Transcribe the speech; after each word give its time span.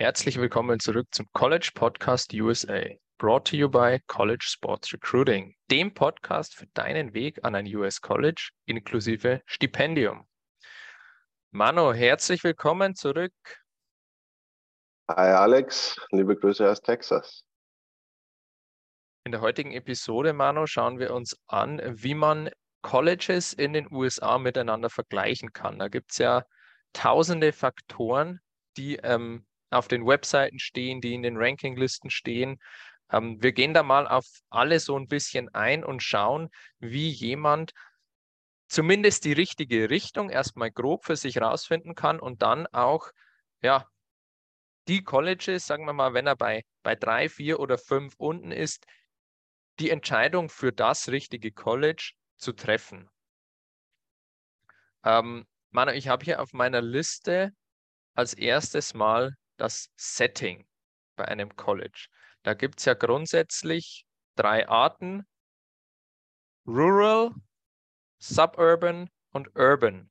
Herzlich 0.00 0.40
willkommen 0.40 0.80
zurück 0.80 1.08
zum 1.10 1.26
College 1.34 1.72
Podcast 1.74 2.32
USA, 2.32 2.86
brought 3.18 3.46
to 3.46 3.54
you 3.54 3.68
by 3.68 4.00
College 4.06 4.46
Sports 4.48 4.94
Recruiting, 4.94 5.54
dem 5.70 5.92
Podcast 5.92 6.54
für 6.54 6.66
deinen 6.68 7.12
Weg 7.12 7.44
an 7.44 7.54
ein 7.54 7.66
US 7.76 8.00
College 8.00 8.48
inklusive 8.64 9.42
Stipendium. 9.44 10.26
Mano, 11.50 11.92
herzlich 11.92 12.42
willkommen 12.44 12.94
zurück. 12.94 13.34
Hi 15.10 15.32
Alex, 15.34 16.00
liebe 16.12 16.34
Grüße 16.34 16.66
aus 16.66 16.80
Texas. 16.80 17.44
In 19.26 19.32
der 19.32 19.42
heutigen 19.42 19.72
Episode, 19.72 20.32
Mano, 20.32 20.66
schauen 20.66 20.98
wir 20.98 21.12
uns 21.12 21.36
an, 21.46 21.78
wie 21.84 22.14
man 22.14 22.48
Colleges 22.80 23.52
in 23.52 23.74
den 23.74 23.92
USA 23.92 24.38
miteinander 24.38 24.88
vergleichen 24.88 25.52
kann. 25.52 25.78
Da 25.78 25.88
gibt 25.88 26.12
es 26.12 26.16
ja 26.16 26.46
tausende 26.94 27.52
Faktoren, 27.52 28.40
die 28.78 28.96
ähm, 28.96 29.44
auf 29.70 29.88
den 29.88 30.06
Webseiten 30.06 30.58
stehen, 30.58 31.00
die 31.00 31.14
in 31.14 31.22
den 31.22 31.36
Rankinglisten 31.36 32.10
stehen. 32.10 32.58
Ähm, 33.10 33.42
wir 33.42 33.52
gehen 33.52 33.74
da 33.74 33.82
mal 33.82 34.06
auf 34.06 34.26
alle 34.48 34.80
so 34.80 34.98
ein 34.98 35.08
bisschen 35.08 35.48
ein 35.54 35.84
und 35.84 36.02
schauen, 36.02 36.50
wie 36.78 37.08
jemand 37.08 37.72
zumindest 38.68 39.24
die 39.24 39.32
richtige 39.32 39.90
Richtung 39.90 40.30
erstmal 40.30 40.70
grob 40.70 41.04
für 41.04 41.16
sich 41.16 41.40
rausfinden 41.40 41.94
kann 41.94 42.20
und 42.20 42.42
dann 42.42 42.66
auch, 42.68 43.10
ja, 43.62 43.86
die 44.88 45.02
Colleges, 45.02 45.66
sagen 45.66 45.84
wir 45.84 45.92
mal, 45.92 46.14
wenn 46.14 46.26
er 46.26 46.36
bei, 46.36 46.64
bei 46.82 46.94
drei, 46.94 47.28
vier 47.28 47.60
oder 47.60 47.78
fünf 47.78 48.14
unten 48.16 48.52
ist, 48.52 48.86
die 49.78 49.90
Entscheidung 49.90 50.48
für 50.48 50.72
das 50.72 51.08
richtige 51.08 51.52
College 51.52 52.12
zu 52.36 52.52
treffen. 52.52 53.08
Ähm, 55.04 55.46
Manu, 55.70 55.92
ich 55.92 56.08
habe 56.08 56.24
hier 56.24 56.40
auf 56.40 56.52
meiner 56.52 56.82
Liste 56.82 57.52
als 58.14 58.34
erstes 58.34 58.94
mal 58.94 59.36
das 59.60 59.90
Setting 59.96 60.66
bei 61.16 61.26
einem 61.26 61.54
College. 61.56 62.08
Da 62.42 62.54
gibt 62.54 62.78
es 62.78 62.86
ja 62.86 62.94
grundsätzlich 62.94 64.06
drei 64.36 64.68
Arten. 64.68 65.26
Rural, 66.66 67.32
Suburban 68.18 69.10
und 69.32 69.54
Urban. 69.56 70.10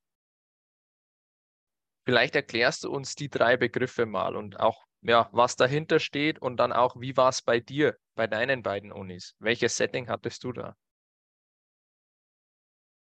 Vielleicht 2.06 2.36
erklärst 2.36 2.84
du 2.84 2.92
uns 2.92 3.16
die 3.16 3.30
drei 3.30 3.58
Begriffe 3.58 4.06
mal 4.06 4.36
und 4.36 4.60
auch, 4.60 4.84
ja, 5.02 5.30
was 5.32 5.56
dahinter 5.56 6.00
steht 6.00 6.40
und 6.42 6.58
dann 6.58 6.74
auch, 6.74 7.00
wie 7.00 7.16
war 7.16 7.30
es 7.30 7.42
bei 7.42 7.60
dir, 7.60 7.98
bei 8.16 8.28
deinen 8.28 8.64
beiden 8.64 8.92
Unis? 8.92 9.36
Welches 9.40 9.78
Setting 9.78 10.10
hattest 10.10 10.44
du 10.44 10.52
da? 10.52 10.76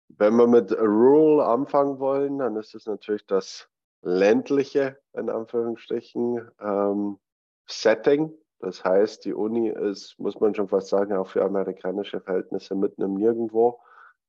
Wenn 0.09 0.37
wir 0.37 0.47
mit 0.47 0.73
Rural 0.73 1.47
anfangen 1.47 1.99
wollen, 1.99 2.39
dann 2.39 2.57
ist 2.57 2.75
es 2.75 2.87
natürlich 2.87 3.27
das 3.27 3.69
ländliche, 4.07 4.97
in 5.15 5.29
Anführungsstrichen, 5.29 6.49
ähm, 6.61 7.19
Setting. 7.67 8.33
Das 8.61 8.85
heißt, 8.85 9.25
die 9.25 9.35
Uni 9.35 9.69
ist, 9.69 10.17
muss 10.19 10.39
man 10.39 10.55
schon 10.55 10.69
fast 10.69 10.89
sagen, 10.89 11.15
auch 11.15 11.27
für 11.27 11.45
amerikanische 11.45 12.21
Verhältnisse 12.21 12.77
mitten 12.77 13.03
im 13.03 13.15
Nirgendwo, 13.15 13.81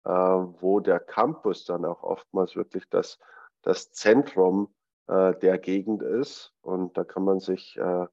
äh, 0.03 0.09
wo 0.09 0.80
der 0.80 1.00
Campus 1.00 1.66
dann 1.66 1.86
auch 1.86 2.02
oftmals 2.02 2.55
wirklich 2.55 2.89
das, 2.89 3.20
das 3.61 3.92
Zentrum 3.92 4.73
äh, 5.08 5.36
der 5.36 5.59
Gegend 5.59 6.02
ist. 6.02 6.53
Und 6.61 6.98
da 6.98 7.03
kann 7.03 7.23
man 7.23 7.39
sich 7.39 7.78
äh, 7.78 8.08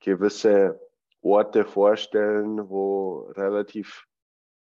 gewisse 0.00 0.78
Orte 1.22 1.64
vorstellen, 1.64 2.68
wo 2.68 3.30
relativ 3.30 4.06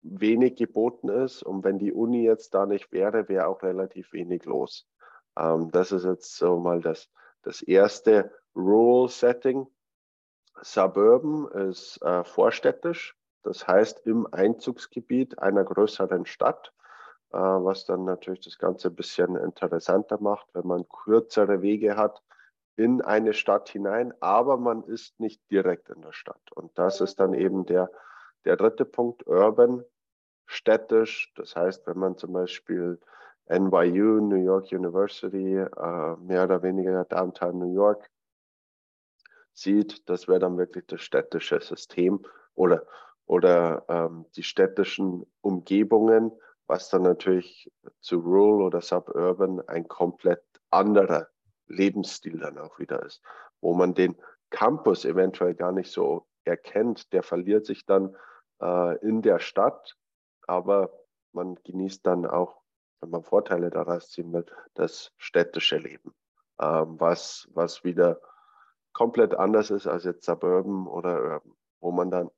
wenig 0.03 0.57
geboten 0.57 1.09
ist. 1.09 1.41
Und 1.41 1.63
wenn 1.63 1.79
die 1.79 1.91
Uni 1.91 2.23
jetzt 2.23 2.53
da 2.53 2.67
nicht 2.67 2.91
wäre, 2.91 3.27
wäre 3.27 3.47
auch 3.47 3.63
relativ 3.63 4.13
wenig 4.13 4.45
los. 4.45 4.87
Ähm, 5.37 5.71
das 5.71 5.91
ist 5.91 6.05
jetzt 6.05 6.35
so 6.37 6.59
mal 6.59 6.81
das, 6.81 7.09
das 7.43 7.61
erste 7.61 8.31
Rural 8.55 9.09
Setting. 9.09 9.67
Suburban 10.61 11.47
ist 11.69 12.01
äh, 12.01 12.23
vorstädtisch, 12.23 13.15
das 13.43 13.67
heißt 13.67 14.05
im 14.07 14.27
Einzugsgebiet 14.31 15.37
einer 15.39 15.63
größeren 15.63 16.25
Stadt, 16.25 16.73
äh, 17.31 17.37
was 17.37 17.85
dann 17.85 18.05
natürlich 18.05 18.41
das 18.41 18.57
Ganze 18.57 18.87
ein 18.87 18.95
bisschen 18.95 19.35
interessanter 19.35 20.19
macht, 20.19 20.47
wenn 20.53 20.65
man 20.65 20.89
kürzere 20.89 21.61
Wege 21.61 21.95
hat 21.95 22.23
in 22.75 23.01
eine 23.01 23.33
Stadt 23.33 23.69
hinein, 23.69 24.13
aber 24.19 24.57
man 24.57 24.83
ist 24.83 25.19
nicht 25.19 25.41
direkt 25.51 25.89
in 25.89 26.01
der 26.01 26.13
Stadt. 26.13 26.51
Und 26.53 26.77
das 26.77 27.01
ist 27.01 27.19
dann 27.19 27.33
eben 27.33 27.65
der, 27.65 27.91
der 28.45 28.55
dritte 28.55 28.85
Punkt, 28.85 29.25
urban, 29.27 29.83
städtisch. 30.45 31.33
Das 31.35 31.55
heißt, 31.55 31.85
wenn 31.87 31.97
man 31.97 32.17
zum 32.17 32.33
Beispiel 32.33 32.99
NYU, 33.49 34.19
New 34.21 34.43
York 34.43 34.71
University, 34.71 35.55
äh, 35.55 36.15
mehr 36.17 36.43
oder 36.43 36.61
weniger 36.63 37.05
Downtown 37.05 37.59
New 37.59 37.73
York 37.73 38.09
sieht, 39.53 40.07
das 40.09 40.27
wäre 40.27 40.39
dann 40.39 40.57
wirklich 40.57 40.85
das 40.87 41.01
städtische 41.01 41.59
System 41.61 42.23
oder, 42.53 42.85
oder 43.25 43.85
ähm, 43.87 44.25
die 44.35 44.43
städtischen 44.43 45.25
Umgebungen, 45.41 46.31
was 46.67 46.89
dann 46.89 47.03
natürlich 47.03 47.71
zu 48.01 48.19
Rural 48.19 48.61
oder 48.61 48.81
Suburban 48.81 49.61
ein 49.67 49.87
komplett 49.87 50.43
anderer 50.69 51.27
Lebensstil 51.67 52.39
dann 52.39 52.57
auch 52.57 52.77
wieder 52.79 53.03
ist, 53.03 53.21
wo 53.61 53.73
man 53.73 53.93
den 53.93 54.15
Campus 54.49 55.05
eventuell 55.05 55.55
gar 55.55 55.71
nicht 55.71 55.91
so 55.91 56.27
erkennt, 56.43 57.11
der 57.13 57.23
verliert 57.23 57.65
sich 57.65 57.85
dann 57.85 58.15
äh, 58.61 58.97
in 58.99 59.21
der 59.21 59.39
Stadt, 59.39 59.97
aber 60.47 60.91
man 61.33 61.55
genießt 61.63 62.05
dann 62.05 62.25
auch 62.25 62.61
wenn 63.01 63.09
man 63.09 63.23
Vorteile 63.23 63.69
daraus 63.69 64.09
ziehen 64.09 64.31
will, 64.33 64.45
das 64.73 65.11
städtische 65.17 65.77
Leben, 65.77 66.13
ähm, 66.59 66.99
was, 66.99 67.47
was 67.53 67.83
wieder 67.83 68.19
komplett 68.93 69.35
anders 69.35 69.69
ist 69.69 69.87
als 69.87 70.05
jetzt 70.05 70.25
Suburban 70.25 70.87
oder 70.87 71.21
Urban, 71.21 71.53
wo 71.79 71.91
man 71.91 72.09
dann 72.09 72.29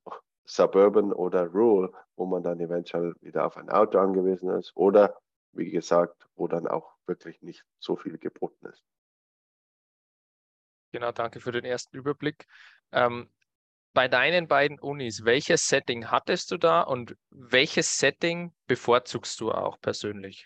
Suburban 0.46 1.14
oder 1.14 1.48
Rural, 1.48 1.94
wo 2.16 2.26
man 2.26 2.44
dann 2.44 2.60
eventuell 2.60 3.16
wieder 3.22 3.46
auf 3.46 3.56
ein 3.56 3.70
Auto 3.70 4.00
angewiesen 4.00 4.50
ist 4.50 4.76
oder 4.76 5.18
wie 5.54 5.70
gesagt, 5.70 6.28
wo 6.36 6.48
dann 6.48 6.68
auch 6.68 6.96
wirklich 7.06 7.42
nicht 7.42 7.64
so 7.80 7.96
viel 7.96 8.18
geboten 8.18 8.66
ist. 8.68 8.84
Genau, 10.92 11.12
danke 11.12 11.40
für 11.40 11.52
den 11.52 11.66
ersten 11.66 11.96
Überblick. 11.96 12.48
Ähm, 12.92 13.30
bei 14.00 14.08
deinen 14.08 14.48
beiden 14.48 14.80
Unis, 14.80 15.26
welches 15.26 15.68
Setting 15.68 16.10
hattest 16.10 16.52
du 16.52 16.58
da 16.58 16.84
und 16.84 17.18
welches 17.32 18.00
Setting 18.00 18.54
bevorzugst 18.66 19.42
du 19.42 19.52
auch 19.52 19.78
persönlich? 19.82 20.46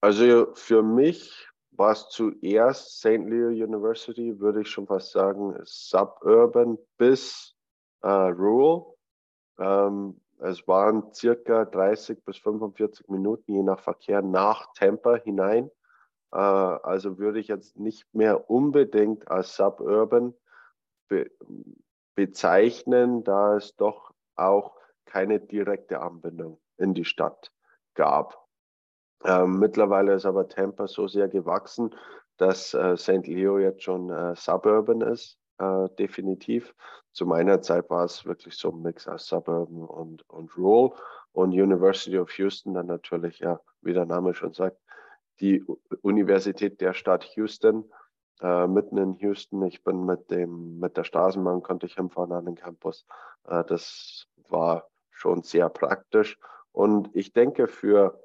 Also 0.00 0.54
für 0.54 0.82
mich 0.82 1.46
war 1.72 1.92
es 1.92 2.08
zuerst 2.08 3.00
St. 3.00 3.28
Leo 3.28 3.48
University, 3.48 4.40
würde 4.40 4.62
ich 4.62 4.68
schon 4.70 4.86
fast 4.86 5.12
sagen, 5.12 5.58
suburban 5.64 6.78
bis 6.96 7.54
äh, 8.00 8.08
rural. 8.08 8.94
Ähm, 9.58 10.18
es 10.38 10.66
waren 10.66 11.12
circa 11.12 11.66
30 11.66 12.24
bis 12.24 12.38
45 12.38 13.10
Minuten 13.10 13.52
je 13.52 13.62
nach 13.62 13.80
Verkehr 13.80 14.22
nach 14.22 14.72
Tampa 14.72 15.16
hinein. 15.16 15.70
Äh, 16.32 16.38
also 16.38 17.18
würde 17.18 17.40
ich 17.40 17.48
jetzt 17.48 17.78
nicht 17.78 18.06
mehr 18.14 18.48
unbedingt 18.48 19.30
als 19.30 19.54
suburban 19.54 20.32
bezeichnen, 22.14 23.24
da 23.24 23.56
es 23.56 23.76
doch 23.76 24.12
auch 24.36 24.76
keine 25.04 25.40
direkte 25.40 26.00
Anbindung 26.00 26.60
in 26.78 26.94
die 26.94 27.04
Stadt 27.04 27.52
gab. 27.94 28.46
Ähm, 29.24 29.58
mittlerweile 29.58 30.14
ist 30.14 30.26
aber 30.26 30.48
Tampa 30.48 30.88
so 30.88 31.06
sehr 31.06 31.28
gewachsen, 31.28 31.94
dass 32.38 32.74
äh, 32.74 32.96
St. 32.96 33.26
Leo 33.26 33.58
jetzt 33.58 33.82
schon 33.82 34.10
äh, 34.10 34.34
suburban 34.34 35.00
ist, 35.00 35.38
äh, 35.58 35.88
definitiv. 35.98 36.74
Zu 37.12 37.26
meiner 37.26 37.60
Zeit 37.60 37.88
war 37.90 38.04
es 38.04 38.24
wirklich 38.24 38.56
so 38.56 38.70
ein 38.70 38.82
Mix 38.82 39.06
aus 39.06 39.26
Suburban 39.26 39.84
und, 39.84 40.28
und 40.28 40.56
Rural. 40.56 40.96
Und 41.32 41.52
University 41.52 42.18
of 42.18 42.30
Houston 42.32 42.74
dann 42.74 42.86
natürlich, 42.86 43.38
ja, 43.38 43.60
wie 43.80 43.94
der 43.94 44.06
Name 44.06 44.34
schon 44.34 44.52
sagt, 44.52 44.76
die 45.40 45.64
Universität 46.02 46.80
der 46.80 46.92
Stadt 46.92 47.24
Houston 47.36 47.90
äh, 48.42 48.66
mitten 48.66 48.98
in 48.98 49.14
Houston. 49.14 49.62
Ich 49.62 49.84
bin 49.84 50.04
mit 50.04 50.30
dem, 50.30 50.78
mit 50.78 50.96
der 50.96 51.04
Straßenbahn 51.04 51.62
konnte 51.62 51.86
ich 51.86 51.94
hinfahren 51.94 52.32
an 52.32 52.44
den 52.44 52.56
Campus. 52.56 53.06
Äh, 53.44 53.64
das 53.64 54.26
war 54.48 54.88
schon 55.10 55.42
sehr 55.42 55.68
praktisch. 55.68 56.38
Und 56.72 57.14
ich 57.14 57.32
denke, 57.32 57.68
für 57.68 58.20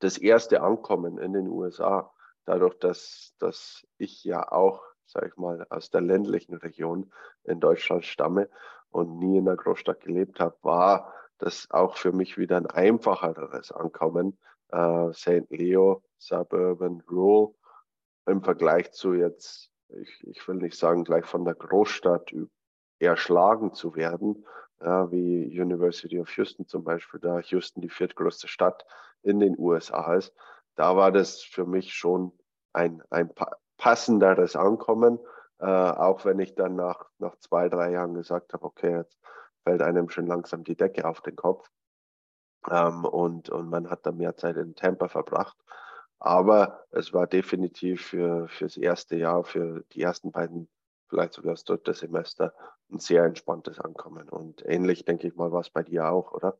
das 0.00 0.18
erste 0.18 0.62
Ankommen 0.62 1.18
in 1.18 1.32
den 1.32 1.48
USA, 1.48 2.12
dadurch, 2.44 2.74
dass, 2.78 3.34
dass 3.38 3.86
ich 3.98 4.24
ja 4.24 4.50
auch, 4.50 4.82
sage 5.06 5.28
ich 5.28 5.36
mal, 5.36 5.66
aus 5.70 5.90
der 5.90 6.00
ländlichen 6.00 6.56
Region 6.56 7.12
in 7.44 7.60
Deutschland 7.60 8.04
stamme 8.04 8.48
und 8.90 9.18
nie 9.18 9.38
in 9.38 9.44
der 9.44 9.56
Großstadt 9.56 10.00
gelebt 10.00 10.40
habe, 10.40 10.56
war 10.62 11.12
das 11.38 11.70
auch 11.70 11.96
für 11.96 12.12
mich 12.12 12.36
wieder 12.38 12.56
ein 12.56 12.66
einfacheres 12.66 13.70
Ankommen. 13.70 14.38
Äh, 14.72 15.12
St. 15.12 15.50
Leo, 15.50 16.02
Suburban, 16.18 17.02
Rural 17.08 17.54
im 18.26 18.42
Vergleich 18.42 18.92
zu 18.92 19.14
jetzt, 19.14 19.70
ich, 19.88 20.26
ich 20.26 20.48
will 20.48 20.56
nicht 20.56 20.76
sagen, 20.76 21.04
gleich 21.04 21.26
von 21.26 21.44
der 21.44 21.54
Großstadt 21.54 22.34
erschlagen 22.98 23.74
zu 23.74 23.94
werden, 23.96 24.44
ja, 24.80 25.10
wie 25.10 25.60
University 25.60 26.20
of 26.20 26.30
Houston 26.36 26.66
zum 26.66 26.84
Beispiel, 26.84 27.20
da 27.20 27.40
Houston 27.40 27.80
die 27.80 27.88
viertgrößte 27.88 28.48
Stadt 28.48 28.84
in 29.22 29.40
den 29.40 29.58
USA 29.58 30.14
ist. 30.14 30.34
Da 30.74 30.96
war 30.96 31.12
das 31.12 31.40
für 31.40 31.64
mich 31.64 31.94
schon 31.94 32.32
ein, 32.72 33.02
ein 33.10 33.30
passenderes 33.76 34.56
Ankommen, 34.56 35.18
äh, 35.58 35.66
auch 35.66 36.24
wenn 36.24 36.38
ich 36.38 36.54
dann 36.54 36.76
nach, 36.76 37.08
nach 37.18 37.36
zwei, 37.38 37.68
drei 37.68 37.92
Jahren 37.92 38.14
gesagt 38.14 38.52
habe, 38.52 38.64
okay, 38.64 38.96
jetzt 38.96 39.18
fällt 39.62 39.82
einem 39.82 40.08
schon 40.10 40.26
langsam 40.26 40.64
die 40.64 40.76
Decke 40.76 41.06
auf 41.06 41.20
den 41.20 41.36
Kopf. 41.36 41.68
Ähm, 42.70 43.04
und, 43.04 43.50
und 43.50 43.70
man 43.70 43.90
hat 43.90 44.06
dann 44.06 44.16
mehr 44.16 44.36
Zeit 44.36 44.56
in 44.56 44.74
Tampa 44.74 45.08
verbracht. 45.08 45.56
Aber 46.24 46.86
es 46.90 47.12
war 47.12 47.26
definitiv 47.26 48.06
für, 48.06 48.48
fürs 48.48 48.78
erste 48.78 49.14
Jahr, 49.14 49.44
für 49.44 49.84
die 49.92 50.00
ersten 50.00 50.32
beiden, 50.32 50.70
vielleicht 51.10 51.34
sogar 51.34 51.52
das 51.52 51.64
dritte 51.64 51.92
Semester, 51.92 52.54
ein 52.90 52.98
sehr 52.98 53.24
entspanntes 53.24 53.78
Ankommen. 53.78 54.30
Und 54.30 54.64
ähnlich, 54.64 55.04
denke 55.04 55.28
ich 55.28 55.34
mal, 55.34 55.52
war 55.52 55.60
es 55.60 55.68
bei 55.68 55.82
dir 55.82 56.08
auch, 56.08 56.32
oder? 56.32 56.58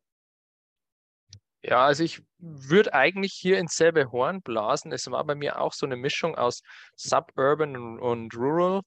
Ja, 1.63 1.83
also 1.83 2.03
ich 2.03 2.21
würde 2.37 2.93
eigentlich 2.93 3.33
hier 3.33 3.57
ins 3.57 3.75
selbe 3.75 4.11
Horn 4.11 4.43
blasen. 4.43 4.91
Es 4.91 5.09
war 5.09 5.23
bei 5.23 5.33
mir 5.33 5.59
auch 5.59 5.73
so 5.73 5.87
eine 5.87 5.95
Mischung 5.95 6.35
aus 6.35 6.61
Suburban 6.95 7.75
und, 7.75 7.99
und 7.99 8.35
Rural, 8.35 8.81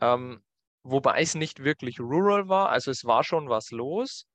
ähm, 0.00 0.42
wobei 0.82 1.20
es 1.20 1.36
nicht 1.36 1.62
wirklich 1.62 2.00
Rural 2.00 2.48
war. 2.48 2.70
Also 2.70 2.90
es 2.90 3.04
war 3.04 3.22
schon 3.22 3.48
was 3.48 3.70
los. 3.70 4.26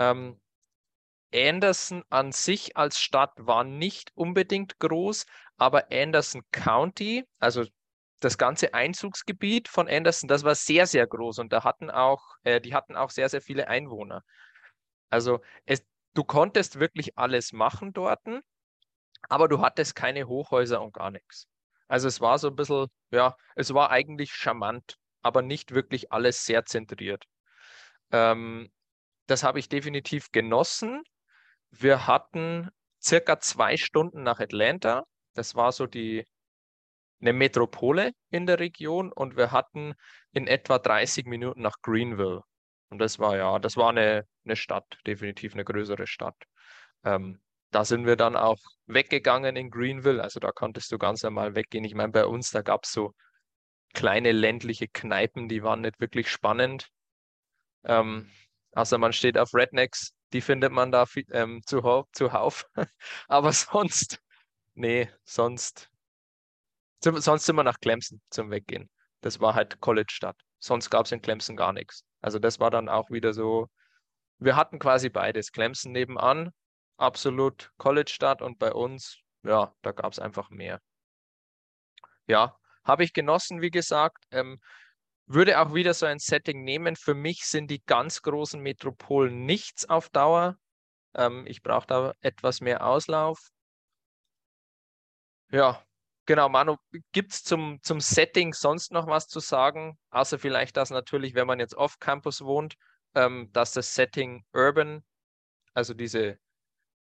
Ähm, 0.00 0.40
Anderson 1.34 2.02
an 2.10 2.32
sich 2.32 2.76
als 2.76 3.00
Stadt 3.00 3.32
war 3.36 3.64
nicht 3.64 4.12
unbedingt 4.14 4.78
groß, 4.78 5.26
aber 5.56 5.90
Anderson 5.90 6.42
County, 6.50 7.24
also 7.38 7.64
das 8.20 8.36
ganze 8.36 8.74
Einzugsgebiet 8.74 9.68
von 9.68 9.88
Anderson, 9.88 10.28
das 10.28 10.44
war 10.44 10.54
sehr, 10.54 10.86
sehr 10.86 11.06
groß 11.06 11.38
und 11.38 11.52
da 11.52 11.64
hatten 11.64 11.90
auch, 11.90 12.22
äh, 12.42 12.60
die 12.60 12.74
hatten 12.74 12.96
auch 12.96 13.10
sehr, 13.10 13.28
sehr 13.28 13.40
viele 13.40 13.68
Einwohner. 13.68 14.22
Also 15.08 15.40
es, 15.66 15.84
du 16.14 16.24
konntest 16.24 16.78
wirklich 16.78 17.16
alles 17.18 17.52
machen 17.52 17.92
dort, 17.92 18.20
aber 19.28 19.48
du 19.48 19.60
hattest 19.60 19.94
keine 19.94 20.26
Hochhäuser 20.26 20.80
und 20.82 20.92
gar 20.92 21.10
nichts. 21.10 21.46
Also 21.88 22.08
es 22.08 22.20
war 22.20 22.38
so 22.38 22.48
ein 22.48 22.56
bisschen, 22.56 22.86
ja, 23.10 23.36
es 23.56 23.74
war 23.74 23.90
eigentlich 23.90 24.32
charmant, 24.32 24.96
aber 25.22 25.42
nicht 25.42 25.74
wirklich 25.74 26.12
alles 26.12 26.44
sehr 26.44 26.64
zentriert. 26.64 27.24
Ähm, 28.12 28.70
das 29.26 29.42
habe 29.42 29.58
ich 29.58 29.68
definitiv 29.68 30.30
genossen. 30.32 31.02
Wir 31.70 32.06
hatten 32.06 32.70
circa 33.02 33.40
zwei 33.40 33.76
Stunden 33.76 34.22
nach 34.22 34.40
Atlanta. 34.40 35.04
Das 35.34 35.54
war 35.54 35.72
so 35.72 35.86
die 35.86 36.24
eine 37.20 37.32
Metropole 37.32 38.12
in 38.30 38.46
der 38.46 38.58
Region 38.58 39.12
und 39.12 39.36
wir 39.36 39.52
hatten 39.52 39.94
in 40.32 40.46
etwa 40.46 40.78
30 40.78 41.26
Minuten 41.26 41.62
nach 41.62 41.76
Greenville. 41.82 42.42
Und 42.88 42.98
das 42.98 43.18
war 43.18 43.36
ja, 43.36 43.58
das 43.58 43.76
war 43.76 43.90
eine, 43.90 44.26
eine 44.44 44.56
Stadt, 44.56 44.98
definitiv 45.06 45.54
eine 45.54 45.64
größere 45.64 46.06
Stadt. 46.06 46.36
Ähm, 47.04 47.40
da 47.70 47.84
sind 47.84 48.06
wir 48.06 48.16
dann 48.16 48.36
auch 48.36 48.58
weggegangen 48.86 49.54
in 49.56 49.70
Greenville. 49.70 50.22
Also 50.22 50.40
da 50.40 50.50
konntest 50.50 50.90
du 50.90 50.98
ganz 50.98 51.22
normal 51.22 51.54
weggehen. 51.54 51.84
Ich 51.84 51.94
meine, 51.94 52.10
bei 52.10 52.26
uns, 52.26 52.50
da 52.50 52.62
gab 52.62 52.84
es 52.84 52.92
so 52.92 53.14
kleine 53.94 54.32
ländliche 54.32 54.88
Kneipen, 54.88 55.48
die 55.48 55.62
waren 55.62 55.82
nicht 55.82 56.00
wirklich 56.00 56.30
spannend. 56.30 56.88
Ähm, 57.84 58.30
außer 58.72 58.98
man 58.98 59.12
steht 59.12 59.38
auf 59.38 59.54
Rednecks 59.54 60.14
die 60.32 60.40
findet 60.40 60.72
man 60.72 60.92
da 60.92 61.04
ähm, 61.32 61.62
zuhauf. 61.66 62.06
zuhauf. 62.12 62.66
Aber 63.28 63.52
sonst, 63.52 64.22
nee, 64.74 65.10
sonst, 65.24 65.90
sonst 67.02 67.44
sind 67.44 67.56
wir 67.56 67.64
nach 67.64 67.80
Clemson 67.80 68.20
zum 68.30 68.50
Weggehen. 68.50 68.90
Das 69.20 69.40
war 69.40 69.54
halt 69.54 69.80
College-Stadt. 69.80 70.36
Sonst 70.58 70.90
gab 70.90 71.06
es 71.06 71.12
in 71.12 71.22
Clemson 71.22 71.56
gar 71.56 71.72
nichts. 71.72 72.04
Also 72.20 72.38
das 72.38 72.60
war 72.60 72.70
dann 72.70 72.88
auch 72.88 73.10
wieder 73.10 73.32
so, 73.32 73.68
wir 74.38 74.56
hatten 74.56 74.78
quasi 74.78 75.08
beides. 75.08 75.52
Clemson 75.52 75.92
nebenan, 75.92 76.52
absolut 76.96 77.72
College-Stadt 77.78 78.42
und 78.42 78.58
bei 78.58 78.72
uns, 78.72 79.18
ja, 79.42 79.74
da 79.82 79.92
gab 79.92 80.12
es 80.12 80.18
einfach 80.18 80.50
mehr. 80.50 80.80
Ja, 82.26 82.56
habe 82.84 83.04
ich 83.04 83.12
genossen, 83.12 83.60
wie 83.60 83.70
gesagt. 83.70 84.24
Ähm, 84.30 84.60
würde 85.32 85.60
auch 85.60 85.74
wieder 85.74 85.94
so 85.94 86.06
ein 86.06 86.18
Setting 86.18 86.64
nehmen. 86.64 86.96
Für 86.96 87.14
mich 87.14 87.44
sind 87.44 87.70
die 87.70 87.82
ganz 87.84 88.22
großen 88.22 88.60
Metropolen 88.60 89.44
nichts 89.44 89.88
auf 89.88 90.08
Dauer. 90.08 90.56
Ähm, 91.14 91.46
ich 91.46 91.62
brauche 91.62 91.86
da 91.86 92.14
etwas 92.20 92.60
mehr 92.60 92.84
Auslauf. 92.84 93.38
Ja, 95.52 95.84
genau, 96.26 96.48
Manu, 96.48 96.76
gibt 97.12 97.32
es 97.32 97.44
zum, 97.44 97.78
zum 97.82 98.00
Setting 98.00 98.52
sonst 98.54 98.90
noch 98.90 99.06
was 99.06 99.28
zu 99.28 99.38
sagen? 99.38 99.96
Außer 100.10 100.38
vielleicht, 100.38 100.76
dass 100.76 100.90
natürlich, 100.90 101.34
wenn 101.34 101.46
man 101.46 101.60
jetzt 101.60 101.76
off-Campus 101.76 102.42
wohnt, 102.42 102.74
ähm, 103.14 103.50
dass 103.52 103.72
das 103.72 103.94
Setting 103.94 104.44
Urban, 104.52 105.04
also 105.74 105.94
diese, 105.94 106.38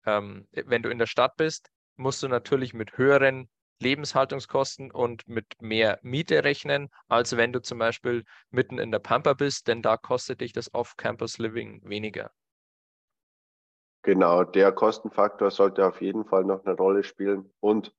ähm, 0.04 0.46
wenn 0.52 0.82
du 0.82 0.90
in 0.90 0.98
der 0.98 1.06
Stadt 1.06 1.34
bist, 1.36 1.70
musst 1.96 2.22
du 2.22 2.28
natürlich 2.28 2.74
mit 2.74 2.98
höheren 2.98 3.48
Lebenshaltungskosten 3.80 4.90
und 4.90 5.28
mit 5.28 5.46
mehr 5.60 5.98
Miete 6.02 6.44
rechnen, 6.44 6.90
als 7.08 7.36
wenn 7.36 7.52
du 7.52 7.60
zum 7.60 7.78
Beispiel 7.78 8.24
mitten 8.50 8.78
in 8.78 8.90
der 8.90 8.98
Pampa 8.98 9.34
bist, 9.34 9.68
denn 9.68 9.82
da 9.82 9.96
kostet 9.96 10.40
dich 10.40 10.52
das 10.52 10.72
Off-Campus-Living 10.74 11.82
weniger. 11.84 12.30
Genau, 14.02 14.44
der 14.44 14.72
Kostenfaktor 14.72 15.50
sollte 15.50 15.86
auf 15.86 16.00
jeden 16.00 16.24
Fall 16.24 16.44
noch 16.44 16.64
eine 16.64 16.74
Rolle 16.74 17.02
spielen 17.02 17.52
und 17.60 17.94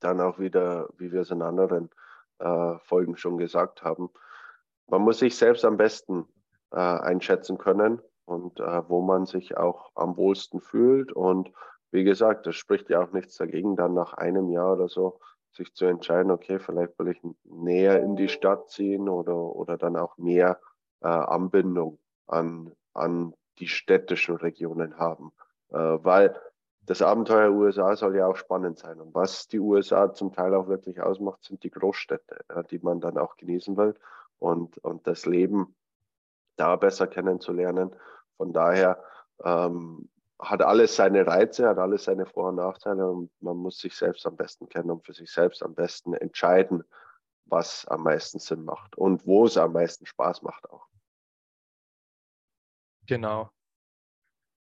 dann 0.00 0.20
auch 0.20 0.38
wieder, 0.38 0.88
wie 0.98 1.12
wir 1.12 1.20
es 1.20 1.30
in 1.30 1.42
anderen 1.42 1.90
äh, 2.38 2.78
Folgen 2.80 3.16
schon 3.16 3.38
gesagt 3.38 3.82
haben, 3.82 4.10
man 4.86 5.02
muss 5.02 5.18
sich 5.18 5.36
selbst 5.36 5.64
am 5.64 5.76
besten 5.76 6.26
äh, 6.72 6.78
einschätzen 6.78 7.58
können 7.58 8.02
und 8.24 8.60
äh, 8.60 8.88
wo 8.88 9.02
man 9.02 9.26
sich 9.26 9.56
auch 9.56 9.92
am 9.94 10.16
wohlsten 10.16 10.60
fühlt 10.60 11.12
und 11.12 11.52
wie 11.94 12.02
gesagt, 12.02 12.46
das 12.46 12.56
spricht 12.56 12.90
ja 12.90 13.04
auch 13.04 13.12
nichts 13.12 13.36
dagegen, 13.36 13.76
dann 13.76 13.94
nach 13.94 14.14
einem 14.14 14.50
Jahr 14.50 14.72
oder 14.72 14.88
so 14.88 15.20
sich 15.52 15.72
zu 15.74 15.84
entscheiden, 15.84 16.32
okay, 16.32 16.58
vielleicht 16.58 16.98
will 16.98 17.08
ich 17.08 17.20
näher 17.44 18.02
in 18.02 18.16
die 18.16 18.28
Stadt 18.28 18.68
ziehen 18.68 19.08
oder, 19.08 19.36
oder 19.36 19.78
dann 19.78 19.96
auch 19.96 20.18
mehr 20.18 20.58
äh, 21.02 21.06
Anbindung 21.06 22.00
an, 22.26 22.72
an 22.94 23.32
die 23.60 23.68
städtischen 23.68 24.34
Regionen 24.34 24.98
haben. 24.98 25.30
Äh, 25.70 25.76
weil 25.78 26.36
das 26.82 27.00
Abenteuer 27.00 27.52
USA 27.52 27.94
soll 27.94 28.16
ja 28.16 28.26
auch 28.26 28.36
spannend 28.36 28.76
sein. 28.76 29.00
Und 29.00 29.14
was 29.14 29.46
die 29.46 29.60
USA 29.60 30.12
zum 30.12 30.32
Teil 30.32 30.52
auch 30.56 30.66
wirklich 30.66 31.00
ausmacht, 31.00 31.44
sind 31.44 31.62
die 31.62 31.70
Großstädte, 31.70 32.44
ja, 32.50 32.64
die 32.64 32.80
man 32.80 33.00
dann 33.00 33.18
auch 33.18 33.36
genießen 33.36 33.76
will 33.76 33.94
und, 34.40 34.78
und 34.78 35.06
das 35.06 35.26
Leben 35.26 35.76
da 36.56 36.74
besser 36.74 37.06
kennenzulernen. 37.06 37.94
Von 38.36 38.52
daher 38.52 39.00
ähm, 39.44 40.08
hat 40.38 40.62
alles 40.62 40.96
seine 40.96 41.26
Reize, 41.26 41.68
hat 41.68 41.78
alles 41.78 42.04
seine 42.04 42.26
Vor- 42.26 42.48
und 42.48 42.56
Nachteile 42.56 43.10
und 43.10 43.30
man 43.40 43.56
muss 43.56 43.78
sich 43.78 43.94
selbst 43.94 44.26
am 44.26 44.36
besten 44.36 44.68
kennen 44.68 44.90
und 44.90 45.04
für 45.04 45.12
sich 45.12 45.30
selbst 45.30 45.62
am 45.62 45.74
besten 45.74 46.14
entscheiden, 46.14 46.84
was 47.46 47.86
am 47.86 48.02
meisten 48.02 48.38
Sinn 48.38 48.64
macht 48.64 48.96
und 48.96 49.26
wo 49.26 49.46
es 49.46 49.56
am 49.56 49.72
meisten 49.72 50.06
Spaß 50.06 50.42
macht 50.42 50.68
auch. 50.70 50.86
Genau. 53.06 53.50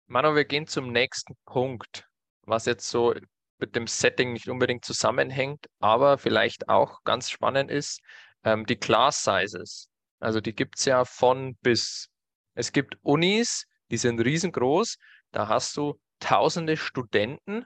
Manu, 0.06 0.34
wir 0.34 0.44
gehen 0.44 0.66
zum 0.66 0.92
nächsten 0.92 1.36
Punkt, 1.44 2.08
was 2.42 2.66
jetzt 2.66 2.88
so 2.88 3.14
mit 3.58 3.76
dem 3.76 3.86
Setting 3.86 4.32
nicht 4.32 4.48
unbedingt 4.48 4.84
zusammenhängt, 4.84 5.66
aber 5.78 6.18
vielleicht 6.18 6.68
auch 6.68 7.04
ganz 7.04 7.30
spannend 7.30 7.70
ist, 7.70 8.00
ähm, 8.44 8.66
die 8.66 8.76
Class 8.76 9.22
Sizes. 9.22 9.88
Also 10.18 10.40
die 10.40 10.54
gibt 10.54 10.78
es 10.78 10.84
ja 10.84 11.04
von 11.04 11.56
bis. 11.56 12.08
Es 12.54 12.72
gibt 12.72 12.96
Unis, 13.02 13.66
die 13.90 13.96
sind 13.96 14.20
riesengroß, 14.20 14.96
da 15.32 15.48
hast 15.48 15.76
du 15.76 15.98
tausende 16.18 16.76
Studenten 16.76 17.64